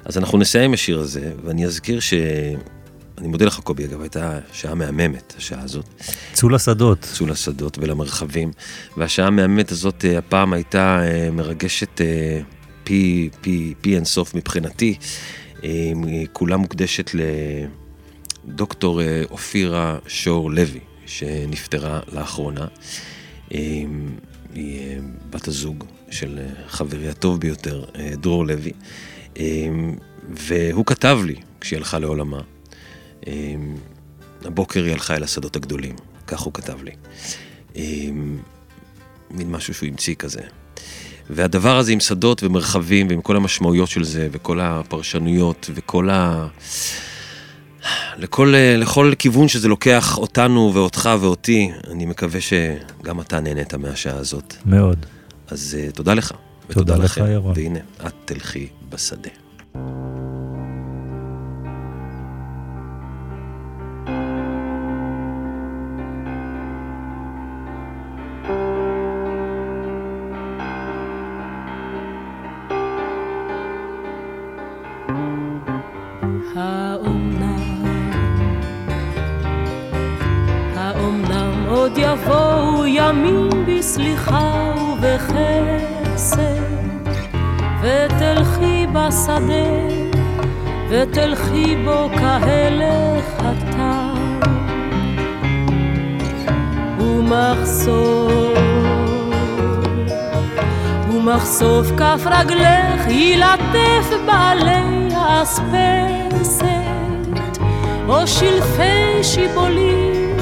[0.05, 2.13] אז אנחנו נסיים עם השיר הזה, ואני אזכיר ש...
[3.19, 5.85] אני מודה לך, קובי, אגב, הייתה שעה מהממת, השעה הזאת.
[6.33, 6.99] צאו לשדות.
[6.99, 8.51] צאו לשדות ולמרחבים.
[8.97, 12.41] והשעה המהממת הזאת, אה, הפעם הייתה אה, מרגשת אה,
[12.83, 14.97] פי, פי, פי אינסוף מבחינתי.
[16.33, 17.11] כולה מוקדשת
[18.45, 19.01] לדוקטור
[19.31, 22.67] אופירה שור לוי, שנפטרה לאחרונה.
[23.49, 23.87] היא
[25.29, 28.71] בת הזוג של חברי הטוב ביותר, דרור לוי.
[30.29, 32.41] והוא כתב לי, כשהיא הלכה לעולמה,
[34.45, 35.95] הבוקר היא הלכה אל השדות הגדולים,
[36.27, 36.91] כך הוא כתב לי.
[37.75, 37.83] אה,
[39.31, 40.41] מין משהו שהוא המציא כזה.
[41.29, 46.47] והדבר הזה עם שדות ומרחבים ועם כל המשמעויות של זה וכל הפרשנויות וכל ה...
[48.17, 54.53] לכל, לכל כיוון שזה לוקח אותנו ואותך ואותי, אני מקווה שגם אתה נהנית מהשעה הזאת.
[54.65, 55.05] מאוד.
[55.47, 56.31] אז uh, תודה לך.
[56.67, 57.17] תודה לך.
[57.17, 57.53] ירון.
[57.55, 59.29] והנה, את תלכי בשדה.
[83.09, 86.39] ימים בסליחה ובחסד,
[87.81, 89.69] ותלכי בשדה,
[90.89, 94.49] ותלכי בו כהלך הטל,
[96.99, 98.53] ומחסור,
[101.11, 106.69] ומחשוף כף רגלך ילטף בעלי האספסת,
[108.07, 110.37] או שלפי שיבולים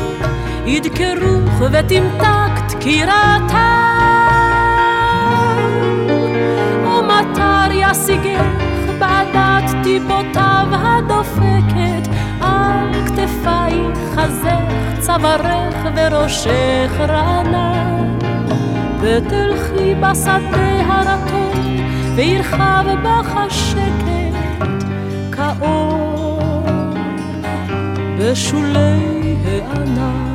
[0.65, 2.56] ידקרוך ותמתק
[2.87, 3.87] דקירתה,
[6.85, 8.41] או מטר ישיגך
[8.99, 12.09] בעדת טיפותיו הדופקת
[12.41, 13.91] על כתפיו
[14.99, 18.17] צווארך וראשך רענן,
[19.01, 21.55] ותלכי בשדה הרטוב,
[22.15, 24.67] וירחב בך השקט
[25.31, 26.65] כאור
[28.19, 30.26] בשולי הענן.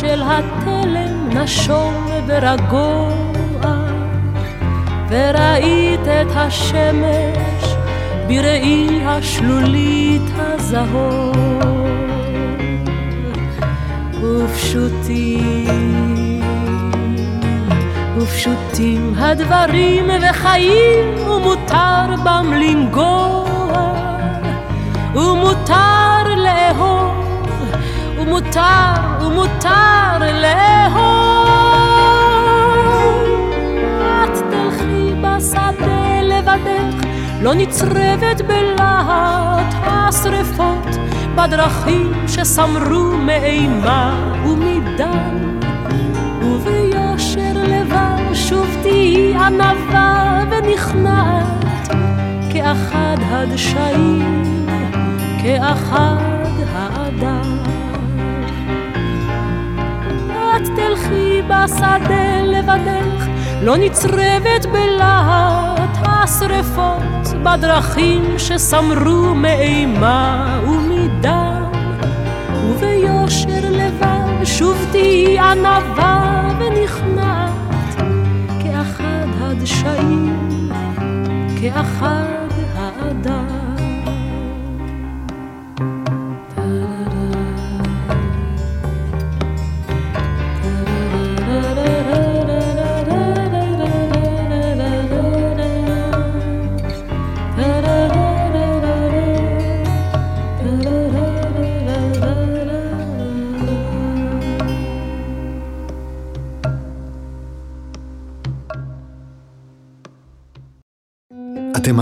[0.00, 3.10] של התלם נשום ורגוע,
[5.08, 7.74] וראית את השמש
[8.28, 11.32] בראי השלולית הזהור.
[14.22, 15.60] ופשוטים,
[18.18, 23.92] ופשוטים הדברים וחיים, ומותר בם לנגוע,
[25.14, 27.17] ומותר לאהוב.
[28.20, 31.48] ומותר, ומותר לאהוב.
[34.24, 37.06] את תלכי בשדה לבדך,
[37.42, 40.86] לא נצרבת בלהט השרפות,
[41.34, 45.58] בדרכים שסמרו מאימה ומדם.
[46.42, 51.88] וביושר לבב שוב תהיי ענווה ונכנעת,
[52.52, 54.44] כאחד הדשאים,
[55.42, 56.16] כאחד
[56.72, 57.77] האדם.
[60.78, 63.26] תלכי בשדה לבדך,
[63.62, 71.64] לא נצרבת בלהט השרפות, בדרכים שסמרו מאימה ומדם,
[72.64, 77.94] וביושר לבב שוב תהיי ענווה ונכנעת,
[78.62, 80.70] כאחד הדשאים,
[81.60, 82.37] כאחד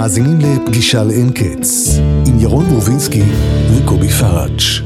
[0.07, 3.23] מאזינים לפגישה לאין קץ, עם ירון ברובינסקי
[3.73, 4.86] וקובי פראץ'.